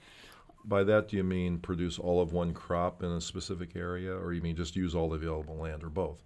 By 0.63 0.83
that, 0.83 1.07
do 1.07 1.17
you 1.17 1.23
mean 1.23 1.57
produce 1.57 1.97
all 1.97 2.21
of 2.21 2.33
one 2.33 2.53
crop 2.53 3.01
in 3.01 3.09
a 3.09 3.21
specific 3.21 3.75
area, 3.75 4.13
or 4.13 4.33
you 4.33 4.41
mean 4.41 4.55
just 4.55 4.75
use 4.75 4.93
all 4.93 5.09
the 5.09 5.15
available 5.15 5.55
land, 5.55 5.83
or 5.83 5.89
both? 5.89 6.23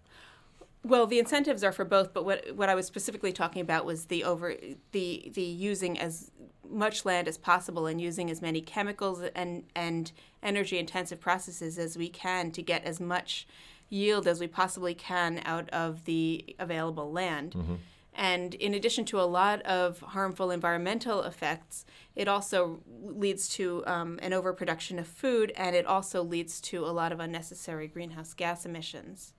Well, 0.86 1.08
the 1.08 1.18
incentives 1.18 1.63
are 1.63 1.72
for 1.72 1.84
both, 1.84 2.13
but 2.13 2.25
what 2.25 2.56
what 2.56 2.70
I 2.70 2.75
was 2.75 2.86
specifically 2.86 3.34
talking 3.34 3.63
about 3.63 3.86
was 3.86 4.06
the 4.06 4.24
over 4.24 4.56
the 4.92 5.32
the 5.34 5.42
using 5.42 6.00
as 6.00 6.30
much 6.70 7.06
land 7.06 7.27
as 7.27 7.39
possible 7.39 7.88
and 7.88 8.00
using 8.00 8.30
as 8.30 8.39
many 8.39 8.62
chemicals 8.62 9.24
and 9.34 9.63
and 9.76 10.12
energy 10.43 10.78
intensive 10.78 11.19
processes 11.19 11.80
as 11.80 11.98
we 11.98 12.08
can 12.08 12.52
to 12.52 12.62
get 12.62 12.84
as 12.86 13.00
much 13.00 13.48
yield 13.89 14.28
as 14.28 14.39
we 14.39 14.45
possibly 14.45 14.93
can 14.93 15.41
out 15.43 15.67
of 15.71 16.06
the 16.06 16.56
available 16.60 17.12
land. 17.12 17.54
Mm-hmm. 17.54 17.76
And 18.13 18.54
in 18.54 18.76
addition 18.76 19.06
to 19.06 19.19
a 19.19 19.24
lot 19.24 19.63
of 19.63 20.02
harmful 20.02 20.52
environmental 20.52 21.24
effects, 21.24 21.84
it 22.15 22.28
also 22.28 22.80
leads 23.02 23.50
to 23.50 23.84
um, 23.88 24.19
an 24.21 24.34
overproduction 24.34 25.00
of 25.00 25.08
food 25.08 25.52
and 25.58 25.76
it 25.76 25.88
also 25.88 26.21
leads 26.21 26.62
to 26.62 26.86
a 26.86 26.93
lot 26.93 27.12
of 27.12 27.19
unnecessary 27.19 27.88
greenhouse 27.88 28.36
gas 28.36 28.67
emissions. 28.67 29.34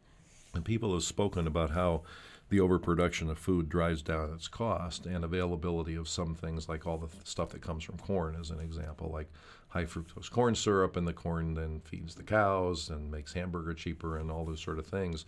And 0.57 0.65
people 0.65 0.95
have 0.95 1.05
spoken 1.05 1.47
about 1.47 1.71
how 1.71 2.03
the 2.49 2.61
overproduction 2.61 3.29
of 3.29 3.39
food 3.39 3.69
drives 3.69 4.03
down 4.03 4.33
its 4.33 4.49
cost 4.49 5.05
and 5.05 5.23
availability 5.23 5.95
of 5.95 6.09
some 6.09 6.35
things 6.35 6.69
like 6.69 6.87
all 6.87 6.97
the 6.97 7.09
th- 7.09 7.27
stuff 7.27 7.51
that 7.51 7.61
comes 7.61 7.85
from 7.85 7.99
corn 7.99 8.37
as 8.41 8.51
an 8.51 8.61
example 8.61 9.11
like 9.13 9.31
high 9.69 9.85
fructose 9.85 10.31
corn 10.31 10.55
syrup 10.55 10.97
and 10.97 11.07
the 11.07 11.13
corn 11.13 11.55
then 11.55 11.81
feeds 11.81 12.15
the 12.15 12.23
cows 12.23 12.89
and 12.89 13.11
makes 13.11 13.35
hamburger 13.35 13.75
cheaper 13.75 14.17
and 14.17 14.31
all 14.31 14.47
those 14.47 14.63
sort 14.63 14.79
of 14.79 14.87
things. 14.87 15.27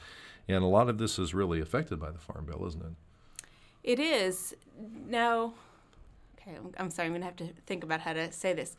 And 0.49 0.65
a 0.65 0.67
lot 0.67 0.89
of 0.89 0.97
this 0.97 1.19
is 1.19 1.35
really 1.35 1.61
affected 1.61 2.01
by 2.01 2.11
the 2.11 2.19
farm 2.19 2.47
bill 2.47 2.67
isn't 2.67 2.83
it? 2.83 2.93
It 3.83 4.01
is. 4.01 4.55
Now 5.07 5.53
okay 6.41 6.57
i'm 6.79 6.89
sorry 6.89 7.07
i'm 7.07 7.13
going 7.13 7.21
to 7.21 7.27
have 7.27 7.37
to 7.37 7.49
think 7.67 7.85
about 7.85 8.01
how 8.01 8.15
to 8.15 8.33
say 8.33 8.55
this. 8.55 8.77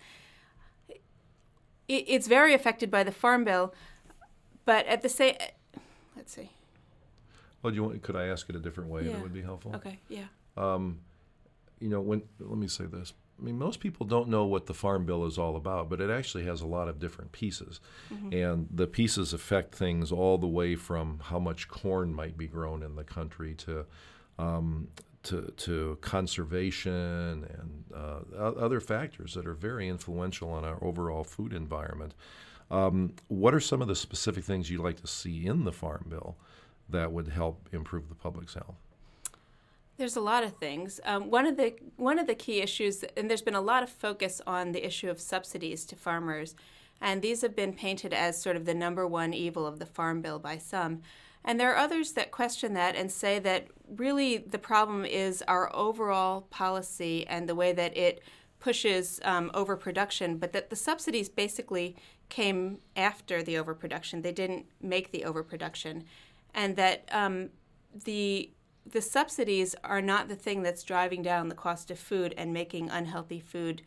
It's 1.87 2.27
very 2.27 2.53
affected 2.53 2.89
by 2.89 3.03
the 3.03 3.11
farm 3.11 3.43
bill 3.43 3.73
but 4.65 4.87
at 4.87 5.01
the 5.01 5.09
same 5.09 5.35
Let's 6.19 6.33
see. 6.33 6.49
Well, 7.63 7.71
do 7.71 7.75
you 7.77 7.83
want, 7.83 8.01
could 8.01 8.17
I 8.17 8.25
ask 8.25 8.49
it 8.49 8.57
a 8.57 8.59
different 8.59 8.89
way? 8.89 9.05
Yeah. 9.05 9.13
That 9.13 9.21
would 9.21 9.33
be 9.33 9.41
helpful. 9.41 9.73
Okay. 9.75 9.99
Yeah. 10.09 10.25
Um, 10.57 10.99
you 11.79 11.87
know, 11.87 12.01
when 12.01 12.23
let 12.41 12.57
me 12.57 12.67
say 12.67 12.85
this. 12.85 13.13
I 13.39 13.41
mean, 13.41 13.57
most 13.57 13.79
people 13.79 14.05
don't 14.05 14.27
know 14.27 14.43
what 14.43 14.65
the 14.65 14.73
Farm 14.73 15.05
Bill 15.05 15.25
is 15.25 15.37
all 15.37 15.55
about, 15.55 15.89
but 15.89 16.01
it 16.01 16.09
actually 16.09 16.43
has 16.43 16.59
a 16.59 16.67
lot 16.67 16.89
of 16.89 16.99
different 16.99 17.31
pieces. 17.31 17.79
Mm-hmm. 18.13 18.33
And 18.33 18.67
the 18.69 18.85
pieces 18.85 19.31
affect 19.31 19.73
things 19.73 20.11
all 20.11 20.37
the 20.37 20.45
way 20.45 20.75
from 20.75 21.21
how 21.23 21.39
much 21.39 21.69
corn 21.69 22.13
might 22.13 22.37
be 22.37 22.47
grown 22.47 22.83
in 22.83 22.97
the 22.97 23.05
country 23.05 23.55
to 23.59 23.85
um, 24.37 24.89
to, 25.23 25.53
to 25.55 25.97
conservation 26.01 26.91
and 26.91 27.83
uh, 27.95 28.19
other 28.37 28.81
factors 28.81 29.33
that 29.35 29.47
are 29.47 29.53
very 29.53 29.87
influential 29.87 30.51
on 30.51 30.65
our 30.65 30.83
overall 30.83 31.23
food 31.23 31.53
environment. 31.53 32.13
Um, 32.71 33.13
what 33.27 33.53
are 33.53 33.59
some 33.59 33.81
of 33.81 33.87
the 33.87 33.95
specific 33.95 34.43
things 34.43 34.69
you'd 34.69 34.83
like 34.83 35.01
to 35.01 35.07
see 35.07 35.45
in 35.45 35.63
the 35.63 35.71
Farm 35.71 36.05
Bill 36.09 36.35
that 36.89 37.11
would 37.11 37.29
help 37.29 37.67
improve 37.71 38.09
the 38.09 38.15
public's 38.15 38.53
health? 38.53 38.75
There's 39.97 40.15
a 40.15 40.21
lot 40.21 40.43
of 40.43 40.53
things. 40.53 41.01
Um, 41.03 41.29
one 41.29 41.45
of 41.45 41.57
the 41.57 41.73
one 41.97 42.19
of 42.19 42.27
the 42.27 42.35
key 42.35 42.61
issues, 42.61 43.03
and 43.17 43.29
there's 43.29 43.41
been 43.41 43.55
a 43.55 43.61
lot 43.61 43.83
of 43.83 43.89
focus 43.89 44.41
on 44.47 44.71
the 44.71 44.85
issue 44.85 45.09
of 45.09 45.19
subsidies 45.19 45.83
to 45.85 45.95
farmers, 45.95 46.55
and 47.01 47.21
these 47.21 47.41
have 47.41 47.55
been 47.55 47.73
painted 47.73 48.13
as 48.13 48.41
sort 48.41 48.55
of 48.55 48.65
the 48.65 48.73
number 48.73 49.05
one 49.05 49.33
evil 49.33 49.67
of 49.67 49.79
the 49.79 49.85
Farm 49.85 50.21
Bill 50.21 50.39
by 50.39 50.57
some. 50.57 51.01
And 51.43 51.59
there 51.59 51.73
are 51.73 51.77
others 51.77 52.13
that 52.13 52.31
question 52.31 52.73
that 52.73 52.95
and 52.95 53.11
say 53.11 53.39
that 53.39 53.67
really 53.95 54.37
the 54.37 54.57
problem 54.57 55.05
is 55.05 55.41
our 55.47 55.73
overall 55.75 56.41
policy 56.41 57.25
and 57.27 57.47
the 57.47 57.55
way 57.55 57.71
that 57.73 57.97
it 57.97 58.21
pushes 58.59 59.19
um, 59.23 59.49
overproduction, 59.53 60.37
but 60.37 60.53
that 60.53 60.69
the 60.69 60.75
subsidies 60.75 61.29
basically 61.29 61.95
came 62.29 62.79
after 62.95 63.43
the 63.43 63.57
overproduction. 63.57 64.21
They 64.21 64.31
didn't 64.31 64.65
make 64.81 65.11
the 65.11 65.25
overproduction, 65.25 66.05
and 66.53 66.75
that 66.75 67.09
um, 67.11 67.49
the 68.05 68.51
the 68.85 69.01
subsidies 69.01 69.75
are 69.83 70.01
not 70.01 70.27
the 70.29 70.35
thing 70.35 70.63
that's 70.63 70.83
driving 70.83 71.21
down 71.21 71.49
the 71.49 71.55
cost 71.55 71.91
of 71.91 71.99
food 71.99 72.33
and 72.37 72.53
making 72.53 72.89
unhealthy 72.89 73.39
food 73.39 73.81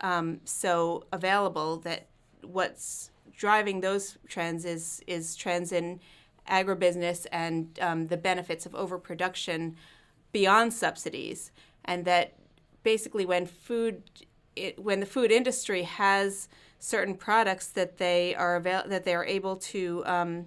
um, 0.00 0.40
so 0.44 1.04
available. 1.12 1.76
That 1.76 2.06
what's 2.42 3.10
driving 3.36 3.80
those 3.80 4.18
trends 4.28 4.64
is 4.64 5.02
is 5.06 5.36
trends 5.36 5.72
in 5.72 6.00
agribusiness 6.48 7.26
and 7.30 7.78
um, 7.80 8.06
the 8.06 8.16
benefits 8.16 8.64
of 8.64 8.74
overproduction 8.74 9.76
beyond 10.32 10.72
subsidies, 10.72 11.50
and 11.84 12.04
that 12.04 12.34
basically 12.82 13.26
when 13.26 13.44
food 13.46 14.02
it, 14.58 14.78
when 14.78 15.00
the 15.00 15.06
food 15.06 15.30
industry 15.30 15.82
has 15.82 16.48
certain 16.78 17.14
products 17.14 17.68
that 17.68 17.98
they 17.98 18.34
are 18.34 18.56
avail- 18.56 18.84
that 18.86 19.04
they 19.04 19.14
are 19.14 19.24
able 19.24 19.56
to 19.56 20.02
um, 20.06 20.46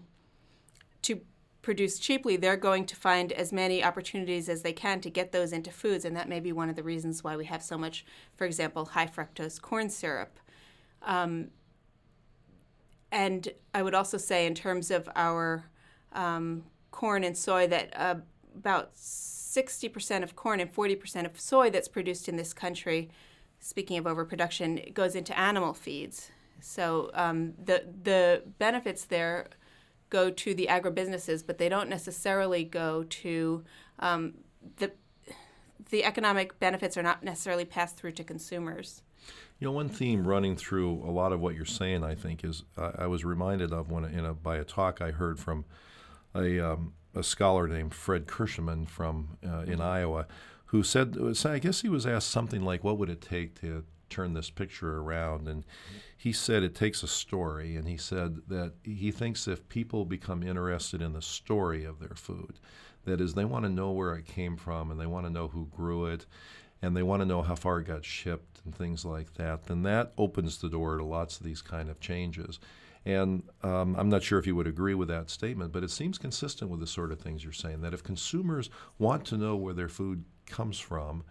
to 1.01 1.21
produce 1.61 1.99
cheaply, 1.99 2.37
they're 2.37 2.57
going 2.57 2.85
to 2.85 2.95
find 2.95 3.31
as 3.31 3.51
many 3.53 3.83
opportunities 3.83 4.49
as 4.49 4.63
they 4.63 4.73
can 4.73 4.99
to 5.01 5.09
get 5.09 5.31
those 5.31 5.53
into 5.53 5.71
foods, 5.71 6.05
and 6.05 6.15
that 6.15 6.27
may 6.27 6.39
be 6.39 6.51
one 6.51 6.69
of 6.69 6.75
the 6.75 6.83
reasons 6.83 7.23
why 7.23 7.35
we 7.35 7.45
have 7.45 7.61
so 7.61 7.77
much, 7.77 8.05
for 8.35 8.45
example, 8.45 8.85
high 8.85 9.05
fructose 9.05 9.61
corn 9.61 9.89
syrup. 9.89 10.39
Um, 11.03 11.49
and 13.11 13.49
I 13.73 13.83
would 13.83 13.93
also 13.93 14.17
say, 14.17 14.45
in 14.45 14.55
terms 14.55 14.89
of 14.89 15.09
our 15.15 15.65
um, 16.13 16.63
corn 16.91 17.23
and 17.23 17.37
soy 17.37 17.67
that 17.67 17.93
uh, 17.95 18.15
about 18.55 18.95
60% 18.95 20.23
of 20.23 20.35
corn 20.35 20.59
and 20.59 20.73
40% 20.73 21.25
of 21.25 21.39
soy 21.39 21.69
that's 21.69 21.87
produced 21.87 22.29
in 22.29 22.37
this 22.37 22.53
country, 22.53 23.09
speaking 23.61 23.97
of 23.97 24.05
overproduction, 24.05 24.81
goes 24.93 25.15
into 25.15 25.37
animal 25.39 25.73
feeds. 25.73 26.31
So 26.59 27.09
um, 27.13 27.53
the 27.63 27.85
the 28.03 28.43
benefits 28.59 29.05
there 29.05 29.47
go 30.09 30.29
to 30.29 30.53
the 30.53 30.67
agribusinesses, 30.69 31.45
but 31.45 31.57
they 31.57 31.69
don't 31.69 31.89
necessarily 31.89 32.63
go 32.63 33.03
to 33.03 33.63
um, 33.99 34.33
the 34.77 34.91
the 35.89 36.03
economic 36.03 36.59
benefits 36.59 36.97
are 36.97 37.03
not 37.03 37.23
necessarily 37.23 37.65
passed 37.65 37.97
through 37.97 38.11
to 38.13 38.23
consumers. 38.23 39.01
You 39.59 39.65
know, 39.65 39.71
one 39.71 39.89
theme 39.89 40.27
running 40.27 40.55
through 40.55 41.03
a 41.03 41.11
lot 41.11 41.31
of 41.31 41.39
what 41.39 41.55
you're 41.55 41.65
saying, 41.65 42.03
I 42.03 42.15
think, 42.15 42.43
is 42.43 42.63
uh, 42.77 42.91
I 42.97 43.07
was 43.07 43.23
reminded 43.23 43.71
of 43.71 43.91
when 43.91 44.05
in 44.05 44.25
a, 44.25 44.33
by 44.33 44.57
a 44.57 44.63
talk 44.63 45.01
I 45.01 45.11
heard 45.11 45.39
from 45.39 45.65
a, 46.33 46.59
um, 46.59 46.93
a 47.13 47.21
scholar 47.21 47.67
named 47.67 47.93
Fred 47.93 48.25
Kirschenmann 48.25 48.87
from 48.87 49.37
uh, 49.45 49.59
in 49.59 49.73
mm-hmm. 49.73 49.81
Iowa, 49.81 50.27
who 50.71 50.83
said, 50.83 51.17
I 51.45 51.59
guess 51.59 51.81
he 51.81 51.89
was 51.89 52.05
asked 52.05 52.29
something 52.29 52.63
like, 52.63 52.83
"What 52.83 52.97
would 52.97 53.09
it 53.09 53.21
take 53.21 53.59
to 53.61 53.83
turn 54.09 54.33
this 54.33 54.49
picture 54.49 54.97
around?" 54.97 55.47
And 55.47 55.65
he 56.17 56.31
said 56.31 56.63
it 56.63 56.75
takes 56.75 57.03
a 57.03 57.07
story, 57.07 57.75
and 57.75 57.87
he 57.87 57.97
said 57.97 58.47
that 58.47 58.73
he 58.83 59.11
thinks 59.11 59.47
if 59.47 59.67
people 59.67 60.05
become 60.05 60.43
interested 60.43 61.01
in 61.01 61.13
the 61.13 61.21
story 61.21 61.83
of 61.83 61.99
their 61.99 62.15
food, 62.15 62.59
that 63.03 63.19
is, 63.19 63.33
they 63.33 63.45
want 63.45 63.65
to 63.65 63.69
know 63.69 63.91
where 63.91 64.15
it 64.15 64.25
came 64.25 64.55
from, 64.55 64.91
and 64.91 64.99
they 64.99 65.05
want 65.05 65.25
to 65.25 65.31
know 65.31 65.49
who 65.49 65.65
grew 65.67 66.05
it, 66.05 66.25
and 66.81 66.95
they 66.95 67.03
want 67.03 67.21
to 67.21 67.25
know 67.25 67.41
how 67.41 67.55
far 67.55 67.79
it 67.79 67.87
got 67.87 68.05
shipped 68.05 68.61
and 68.63 68.73
things 68.73 69.03
like 69.03 69.33
that, 69.33 69.65
then 69.65 69.83
that 69.83 70.13
opens 70.17 70.57
the 70.59 70.69
door 70.69 70.97
to 70.97 71.03
lots 71.03 71.37
of 71.37 71.45
these 71.45 71.61
kind 71.61 71.89
of 71.89 71.99
changes. 71.99 72.59
And 73.05 73.43
um, 73.63 73.95
I'm 73.97 74.09
not 74.09 74.21
sure 74.21 74.37
if 74.37 74.45
you 74.45 74.55
would 74.55 74.67
agree 74.67 74.93
with 74.93 75.07
that 75.07 75.31
statement, 75.31 75.71
but 75.71 75.83
it 75.83 75.89
seems 75.89 76.19
consistent 76.19 76.69
with 76.69 76.79
the 76.79 76.87
sort 76.87 77.11
of 77.11 77.19
things 77.19 77.43
you're 77.43 77.51
saying 77.51 77.81
that 77.81 77.93
if 77.93 78.03
consumers 78.03 78.69
want 78.99 79.25
to 79.25 79.37
know 79.37 79.55
where 79.55 79.73
their 79.73 79.89
food 79.89 80.23
comes 80.51 80.79
from 80.79 81.23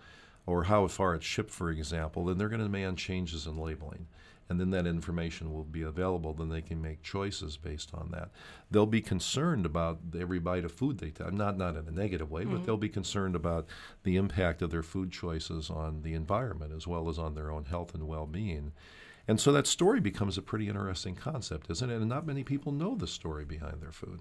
or 0.47 0.65
how 0.65 0.87
far 0.89 1.15
it's 1.15 1.27
shipped, 1.27 1.51
for 1.51 1.71
example, 1.71 2.25
then 2.25 2.39
they're 2.39 2.49
going 2.49 2.61
to 2.61 2.67
demand 2.67 2.99
changes 2.99 3.47
in 3.47 3.57
labeling 3.57 4.07
and 4.51 4.59
then 4.59 4.71
that 4.71 4.87
information 4.87 5.55
will 5.55 5.63
be 5.63 5.83
available. 5.83 6.35
Then 6.35 6.49
they 6.49 6.61
can 6.61 6.83
make 6.83 7.03
choices 7.05 7.57
based 7.57 7.95
on 7.95 8.11
that. 8.11 8.31
They'll 8.69 8.85
be 8.85 9.01
concerned 9.01 9.65
about 9.65 10.01
every 10.19 10.41
bite 10.41 10.65
of 10.65 10.73
food 10.73 10.99
they 10.99 11.11
take, 11.11 11.33
not 11.33 11.57
not 11.57 11.77
in 11.77 11.87
a 11.87 11.93
negative 11.93 12.33
way, 12.33 12.43
mm-hmm. 12.43 12.57
but 12.57 12.67
they'll 12.67 12.77
be 12.77 12.89
concerned 12.89 13.37
about 13.37 13.67
the 14.03 14.17
impact 14.17 14.61
of 14.61 14.73
their 14.73 14.83
food 14.83 15.13
choices 15.13 15.71
on 15.71 16.03
the 16.03 16.15
environment 16.15 16.73
as 16.77 16.87
well 16.87 17.09
as 17.09 17.17
on 17.17 17.37
their 17.37 17.53
own 17.53 17.67
health 17.67 17.95
and 17.95 18.09
well-being. 18.09 18.73
And 19.29 19.41
so 19.41 19.53
that 19.53 19.69
story 19.69 20.01
becomes 20.01 20.37
a 20.37 20.43
pretty 20.43 20.67
interesting 20.67 21.15
concept, 21.15 21.71
isn't 21.71 21.89
it? 21.89 22.01
And 22.01 22.09
not 22.09 22.27
many 22.27 22.43
people 22.43 22.73
know 22.73 22.97
the 22.97 23.07
story 23.07 23.45
behind 23.45 23.81
their 23.81 23.93
food. 23.93 24.21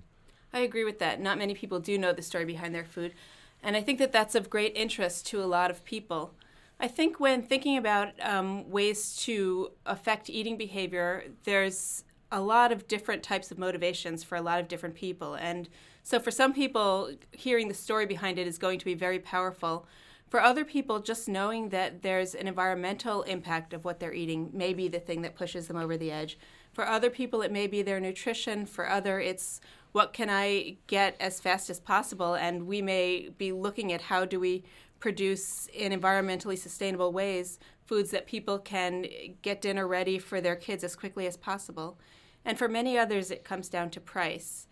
I 0.54 0.60
agree 0.60 0.84
with 0.84 1.00
that. 1.00 1.20
Not 1.20 1.40
many 1.40 1.56
people 1.56 1.80
do 1.80 1.98
know 1.98 2.14
the 2.14 2.22
story 2.22 2.46
behind 2.46 2.76
their 2.76 2.86
food. 2.86 3.16
And 3.62 3.76
I 3.76 3.82
think 3.82 4.00
that 4.00 4.12
that's 4.12 4.36
of 4.36 4.50
great 4.50 4.76
interest 4.76 5.28
to 5.28 5.44
a 5.44 5.46
lot 5.46 5.70
of 5.70 5.84
people. 5.84 6.34
I 6.80 6.88
think 6.88 7.20
when 7.20 7.42
thinking 7.42 7.78
about 7.78 8.14
um, 8.22 8.70
ways 8.70 9.16
to 9.24 9.72
affect 9.86 10.30
eating 10.30 10.58
behavior, 10.58 11.26
there's 11.44 12.06
a 12.32 12.40
lot 12.40 12.72
of 12.72 12.88
different 12.88 13.24
types 13.24 13.52
of 13.52 13.58
motivations 13.58 14.24
for 14.24 14.36
a 14.36 14.42
lot 14.42 14.60
of 14.60 14.68
different 14.68 14.96
people. 14.96 15.34
And 15.34 15.68
so 16.04 16.20
for 16.20 16.32
some 16.32 16.54
people, 16.54 17.12
hearing 17.32 17.68
the 17.68 17.74
story 17.74 18.06
behind 18.06 18.40
it 18.40 18.48
is 18.48 18.58
going 18.58 18.80
to 18.80 18.86
be 18.86 18.94
very 18.94 19.20
powerful. 19.20 19.86
For 20.30 20.42
other 20.42 20.64
people, 20.64 21.00
just 21.00 21.28
knowing 21.28 21.70
that 21.70 22.04
there's 22.04 22.36
an 22.36 22.48
environmental 22.48 23.24
impact 23.24 23.74
of 23.74 23.84
what 23.84 24.00
they're 24.00 24.14
eating 24.14 24.52
may 24.54 24.74
be 24.74 24.88
the 24.88 25.00
thing 25.00 25.24
that 25.24 25.36
pushes 25.36 25.68
them 25.68 25.78
over 25.78 25.98
the 25.98 26.12
edge. 26.12 26.38
For 26.72 26.88
other 26.88 27.10
people, 27.10 27.42
it 27.42 27.52
may 27.52 27.66
be 27.66 27.82
their 27.82 28.00
nutrition. 28.00 28.68
For 28.68 28.88
other, 28.88 29.20
it's 29.20 29.60
what 29.92 30.14
can 30.14 30.30
I 30.30 30.78
get 30.88 31.16
as 31.20 31.40
fast 31.40 31.70
as 31.70 31.80
possible. 31.80 32.36
And 32.36 32.68
we 32.68 32.82
may 32.82 33.30
be 33.38 33.52
looking 33.52 33.92
at 33.92 34.02
how 34.02 34.26
do 34.26 34.40
we 34.40 34.64
produce 35.00 35.68
in 35.74 35.92
environmentally 35.98 36.58
sustainable 36.58 37.12
ways 37.12 37.60
foods 37.86 38.12
that 38.12 38.28
people 38.28 38.60
can 38.60 39.08
get 39.42 39.62
dinner 39.62 39.88
ready 39.88 40.20
for 40.20 40.40
their 40.42 40.56
kids 40.56 40.84
as 40.84 40.96
quickly 40.96 41.26
as 41.26 41.36
possible. 41.36 41.98
And 42.46 42.58
for 42.58 42.68
many 42.68 42.98
others, 42.98 43.32
it 43.32 43.44
comes 43.44 43.68
down 43.68 43.90
to 43.92 44.00
price. 44.00 44.68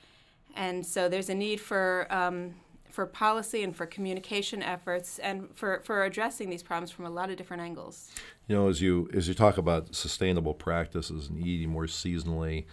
And 0.55 0.85
so 0.85 1.09
there's 1.09 1.29
a 1.29 1.35
need 1.35 1.59
for, 1.59 2.07
um, 2.11 2.53
for 2.91 3.07
policy 3.07 3.63
and 3.63 3.75
for 3.75 3.87
communication 3.87 4.61
efforts 4.61 5.17
and 5.19 5.49
for, 5.55 5.81
for 5.83 6.03
addressing 6.03 6.49
these 6.49 6.61
problems 6.61 6.91
from 6.91 7.05
a 7.05 7.09
lot 7.09 7.31
of 7.31 7.37
different 7.37 7.63
angles. 7.63 8.11
You 8.47 8.55
know, 8.55 8.69
as 8.69 8.81
you, 8.81 9.09
as 9.13 9.27
you 9.27 9.33
talk 9.33 9.57
about 9.57 9.95
sustainable 9.95 10.53
practices 10.53 11.27
and 11.27 11.43
eating 11.45 11.69
more 11.69 11.85
seasonally, 11.85 12.65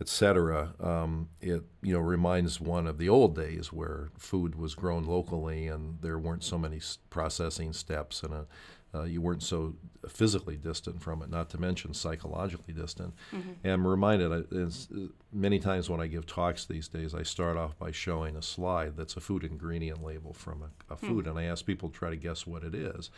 etc. 0.00 0.74
Um, 0.80 1.28
it 1.40 1.62
you 1.82 1.92
know 1.92 2.00
reminds 2.00 2.60
one 2.60 2.86
of 2.86 2.98
the 2.98 3.08
old 3.08 3.34
days 3.34 3.72
where 3.72 4.10
food 4.16 4.54
was 4.54 4.74
grown 4.74 5.04
locally 5.04 5.66
and 5.66 5.98
there 6.00 6.18
weren't 6.18 6.44
so 6.44 6.58
many 6.58 6.80
processing 7.10 7.72
steps 7.72 8.22
and 8.22 8.32
a, 8.32 8.46
uh, 8.94 9.02
you 9.02 9.20
weren't 9.20 9.42
so 9.42 9.74
physically 10.08 10.56
distant 10.56 11.02
from 11.02 11.22
it, 11.22 11.28
not 11.28 11.50
to 11.50 11.60
mention 11.60 11.92
psychologically 11.92 12.72
distant. 12.72 13.14
Mm-hmm. 13.34 13.50
And 13.64 13.72
I'm 13.72 13.86
reminded, 13.86 14.32
uh, 14.32 15.08
many 15.30 15.58
times 15.58 15.90
when 15.90 16.00
I 16.00 16.06
give 16.06 16.24
talks 16.24 16.64
these 16.64 16.88
days, 16.88 17.14
I 17.14 17.22
start 17.22 17.58
off 17.58 17.78
by 17.78 17.90
showing 17.90 18.34
a 18.34 18.42
slide 18.42 18.96
that's 18.96 19.16
a 19.16 19.20
food 19.20 19.44
ingredient 19.44 20.02
label 20.02 20.32
from 20.32 20.62
a, 20.62 20.94
a 20.94 20.96
food, 20.96 21.26
mm. 21.26 21.30
and 21.30 21.38
I 21.38 21.44
ask 21.44 21.66
people 21.66 21.90
to 21.90 21.94
try 21.94 22.08
to 22.08 22.16
guess 22.16 22.46
what 22.46 22.64
it 22.64 22.74
is. 22.74 23.10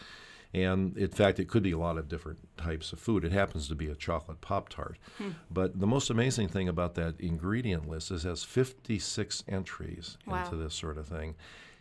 And 0.52 0.96
in 0.96 1.10
fact, 1.10 1.38
it 1.38 1.48
could 1.48 1.62
be 1.62 1.70
a 1.70 1.78
lot 1.78 1.96
of 1.96 2.08
different 2.08 2.38
types 2.56 2.92
of 2.92 2.98
food. 2.98 3.24
It 3.24 3.32
happens 3.32 3.68
to 3.68 3.74
be 3.74 3.88
a 3.88 3.94
chocolate 3.94 4.40
Pop 4.40 4.68
Tart. 4.68 4.98
Hmm. 5.18 5.30
But 5.50 5.78
the 5.78 5.86
most 5.86 6.10
amazing 6.10 6.48
thing 6.48 6.68
about 6.68 6.94
that 6.96 7.20
ingredient 7.20 7.88
list 7.88 8.10
is 8.10 8.24
it 8.24 8.28
has 8.28 8.42
56 8.42 9.44
entries 9.48 10.18
wow. 10.26 10.44
into 10.44 10.56
this 10.56 10.74
sort 10.74 10.98
of 10.98 11.06
thing. 11.06 11.36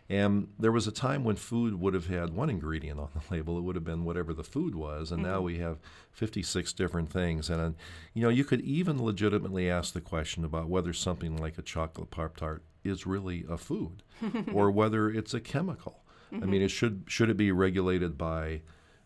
And 0.08 0.48
there 0.58 0.72
was 0.72 0.88
a 0.88 0.92
time 0.92 1.22
when 1.22 1.36
food 1.36 1.80
would 1.80 1.94
have 1.94 2.08
had 2.08 2.34
one 2.34 2.50
ingredient 2.50 2.98
on 2.98 3.08
the 3.14 3.22
label. 3.34 3.58
It 3.58 3.62
would 3.62 3.76
have 3.76 3.84
been 3.84 4.04
whatever 4.04 4.34
the 4.34 4.44
food 4.44 4.74
was. 4.74 5.12
And 5.12 5.22
mm-hmm. 5.22 5.32
now 5.32 5.40
we 5.40 5.58
have 5.58 5.78
56 6.12 6.72
different 6.72 7.12
things. 7.12 7.48
And, 7.48 7.60
uh, 7.60 7.78
you 8.12 8.22
know, 8.22 8.28
you 8.28 8.44
could 8.44 8.60
even 8.60 9.02
legitimately 9.02 9.70
ask 9.70 9.94
the 9.94 10.00
question 10.00 10.44
about 10.44 10.68
whether 10.68 10.92
something 10.92 11.36
like 11.36 11.58
a 11.58 11.62
chocolate 11.62 12.10
Pop 12.10 12.36
Tart 12.36 12.64
is 12.82 13.06
really 13.06 13.44
a 13.48 13.56
food 13.56 14.02
or 14.52 14.70
whether 14.70 15.08
it's 15.08 15.32
a 15.32 15.40
chemical. 15.40 16.02
Mm-hmm. 16.32 16.42
I 16.42 16.46
mean, 16.46 16.62
it 16.62 16.70
should 16.70 17.04
should 17.06 17.30
it 17.30 17.36
be 17.36 17.52
regulated 17.52 18.16
by 18.16 18.62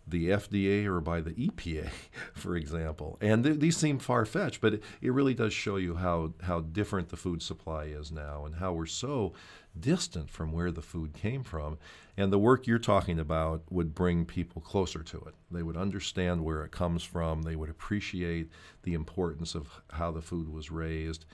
the 0.06 0.28
FDA 0.28 0.84
or 0.84 1.00
by 1.00 1.20
the 1.20 1.32
EPA, 1.32 1.88
for 2.34 2.56
example? 2.56 3.16
And 3.20 3.44
th- 3.44 3.58
these 3.58 3.76
seem 3.76 3.98
far 3.98 4.24
fetched, 4.24 4.60
but 4.60 4.74
it, 4.74 4.82
it 5.00 5.12
really 5.12 5.34
does 5.34 5.52
show 5.52 5.76
you 5.76 5.96
how 5.96 6.34
how 6.42 6.60
different 6.60 7.08
the 7.08 7.16
food 7.16 7.42
supply 7.42 7.84
is 7.84 8.12
now, 8.12 8.44
and 8.44 8.56
how 8.56 8.72
we're 8.72 8.86
so 8.86 9.32
distant 9.78 10.30
from 10.30 10.52
where 10.52 10.70
the 10.70 10.82
food 10.82 11.14
came 11.14 11.42
from. 11.42 11.78
And 12.16 12.32
the 12.32 12.38
work 12.38 12.66
you're 12.66 12.78
talking 12.78 13.18
about 13.18 13.62
would 13.70 13.94
bring 13.94 14.24
people 14.24 14.62
closer 14.62 15.02
to 15.02 15.18
it. 15.18 15.34
They 15.50 15.62
would 15.64 15.76
understand 15.76 16.44
where 16.44 16.64
it 16.64 16.70
comes 16.70 17.02
from. 17.02 17.42
They 17.42 17.56
would 17.56 17.70
appreciate 17.70 18.50
the 18.82 18.94
importance 18.94 19.54
of 19.56 19.82
how 19.90 20.12
the 20.12 20.22
food 20.22 20.48
was 20.48 20.70
raised. 20.70 21.24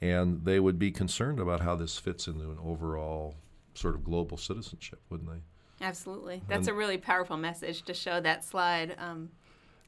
And 0.00 0.44
they 0.44 0.60
would 0.60 0.78
be 0.78 0.92
concerned 0.92 1.40
about 1.40 1.60
how 1.60 1.74
this 1.74 1.98
fits 1.98 2.28
into 2.28 2.52
an 2.52 2.58
overall 2.62 3.34
sort 3.78 3.94
of 3.94 4.04
global 4.04 4.36
citizenship, 4.36 5.00
wouldn't 5.08 5.30
they? 5.30 5.40
Absolutely. 5.84 6.42
That's 6.48 6.66
and, 6.66 6.76
a 6.76 6.78
really 6.78 6.98
powerful 6.98 7.36
message 7.36 7.82
to 7.82 7.94
show 7.94 8.20
that 8.20 8.44
slide. 8.44 8.96
Um, 8.98 9.30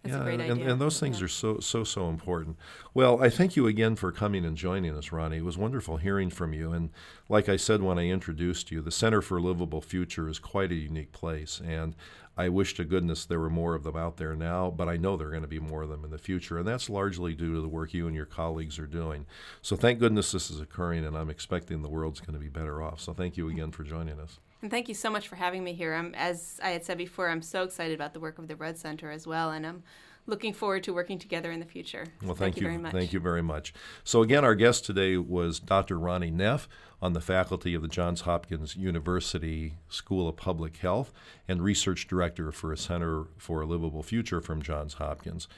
that's 0.02 0.14
yeah, 0.14 0.20
a 0.20 0.24
great 0.24 0.40
and, 0.40 0.52
idea. 0.52 0.72
and 0.72 0.80
those 0.80 0.98
things 0.98 1.18
yeah. 1.18 1.26
are 1.26 1.28
so 1.28 1.58
so 1.58 1.84
so 1.84 2.08
important. 2.08 2.56
Well, 2.94 3.22
I 3.22 3.28
thank 3.28 3.54
you 3.54 3.66
again 3.66 3.96
for 3.96 4.10
coming 4.10 4.46
and 4.46 4.56
joining 4.56 4.96
us, 4.96 5.08
Roni. 5.08 5.38
It 5.38 5.44
was 5.44 5.58
wonderful 5.58 5.98
hearing 5.98 6.30
from 6.30 6.54
you. 6.54 6.72
And 6.72 6.90
like 7.28 7.50
I 7.50 7.56
said 7.56 7.82
when 7.82 7.98
I 7.98 8.06
introduced 8.08 8.70
you, 8.70 8.80
the 8.80 8.90
Center 8.90 9.20
for 9.20 9.40
Livable 9.40 9.82
Future 9.82 10.28
is 10.28 10.38
quite 10.38 10.72
a 10.72 10.74
unique 10.74 11.12
place. 11.12 11.60
And 11.62 11.94
I 12.40 12.48
wish 12.48 12.72
to 12.76 12.84
goodness 12.84 13.26
there 13.26 13.38
were 13.38 13.50
more 13.50 13.74
of 13.74 13.82
them 13.82 13.96
out 13.96 14.16
there 14.16 14.34
now, 14.34 14.70
but 14.70 14.88
I 14.88 14.96
know 14.96 15.14
there 15.14 15.28
are 15.28 15.30
going 15.30 15.42
to 15.42 15.46
be 15.48 15.60
more 15.60 15.82
of 15.82 15.90
them 15.90 16.06
in 16.06 16.10
the 16.10 16.16
future. 16.16 16.56
And 16.56 16.66
that's 16.66 16.88
largely 16.88 17.34
due 17.34 17.54
to 17.54 17.60
the 17.60 17.68
work 17.68 17.92
you 17.92 18.06
and 18.06 18.16
your 18.16 18.24
colleagues 18.24 18.78
are 18.78 18.86
doing. 18.86 19.26
So 19.60 19.76
thank 19.76 19.98
goodness 19.98 20.32
this 20.32 20.50
is 20.50 20.58
occurring, 20.58 21.04
and 21.04 21.18
I'm 21.18 21.28
expecting 21.28 21.82
the 21.82 21.90
world's 21.90 22.20
going 22.20 22.32
to 22.32 22.40
be 22.40 22.48
better 22.48 22.82
off. 22.82 22.98
So 22.98 23.12
thank 23.12 23.36
you 23.36 23.50
again 23.50 23.72
for 23.72 23.84
joining 23.84 24.18
us. 24.18 24.38
And 24.62 24.70
thank 24.70 24.88
you 24.88 24.94
so 24.94 25.10
much 25.10 25.28
for 25.28 25.36
having 25.36 25.62
me 25.62 25.74
here. 25.74 25.92
I'm, 25.92 26.14
as 26.14 26.58
I 26.62 26.70
had 26.70 26.82
said 26.82 26.96
before, 26.96 27.28
I'm 27.28 27.42
so 27.42 27.62
excited 27.62 27.94
about 27.94 28.14
the 28.14 28.20
work 28.20 28.38
of 28.38 28.48
the 28.48 28.56
Rudd 28.56 28.78
Center 28.78 29.10
as 29.10 29.26
well, 29.26 29.50
and 29.50 29.66
I'm 29.66 29.82
looking 30.30 30.54
forward 30.54 30.84
to 30.84 30.94
working 30.94 31.18
together 31.18 31.50
in 31.50 31.60
the 31.60 31.66
future. 31.66 32.06
Well, 32.22 32.34
thank, 32.34 32.54
thank 32.54 32.56
you, 32.56 32.62
you, 32.62 32.68
very 32.68 32.78
much. 32.78 32.92
Thank 32.92 33.12
you 33.12 33.20
very 33.20 33.42
much. 33.42 33.74
So 34.04 34.22
again, 34.22 34.44
our 34.44 34.54
guest 34.54 34.86
today 34.86 35.16
was 35.16 35.60
Dr. 35.60 35.96
Roni 35.96 36.32
Neff 36.32 36.68
on 37.02 37.12
the 37.12 37.20
faculty 37.20 37.74
of 37.74 37.82
the 37.82 37.88
Johns 37.88 38.22
Hopkins 38.22 38.76
University 38.76 39.74
School 39.88 40.28
of 40.28 40.36
Public 40.36 40.76
Health 40.78 41.12
and 41.48 41.62
research 41.62 42.06
director 42.06 42.52
for 42.52 42.72
a 42.72 42.76
Center 42.76 43.24
for 43.36 43.62
a 43.62 43.66
Livable 43.66 44.02
Future 44.02 44.40
from 44.40 44.62
Johns 44.62 44.94
Hopkins. 44.94 45.48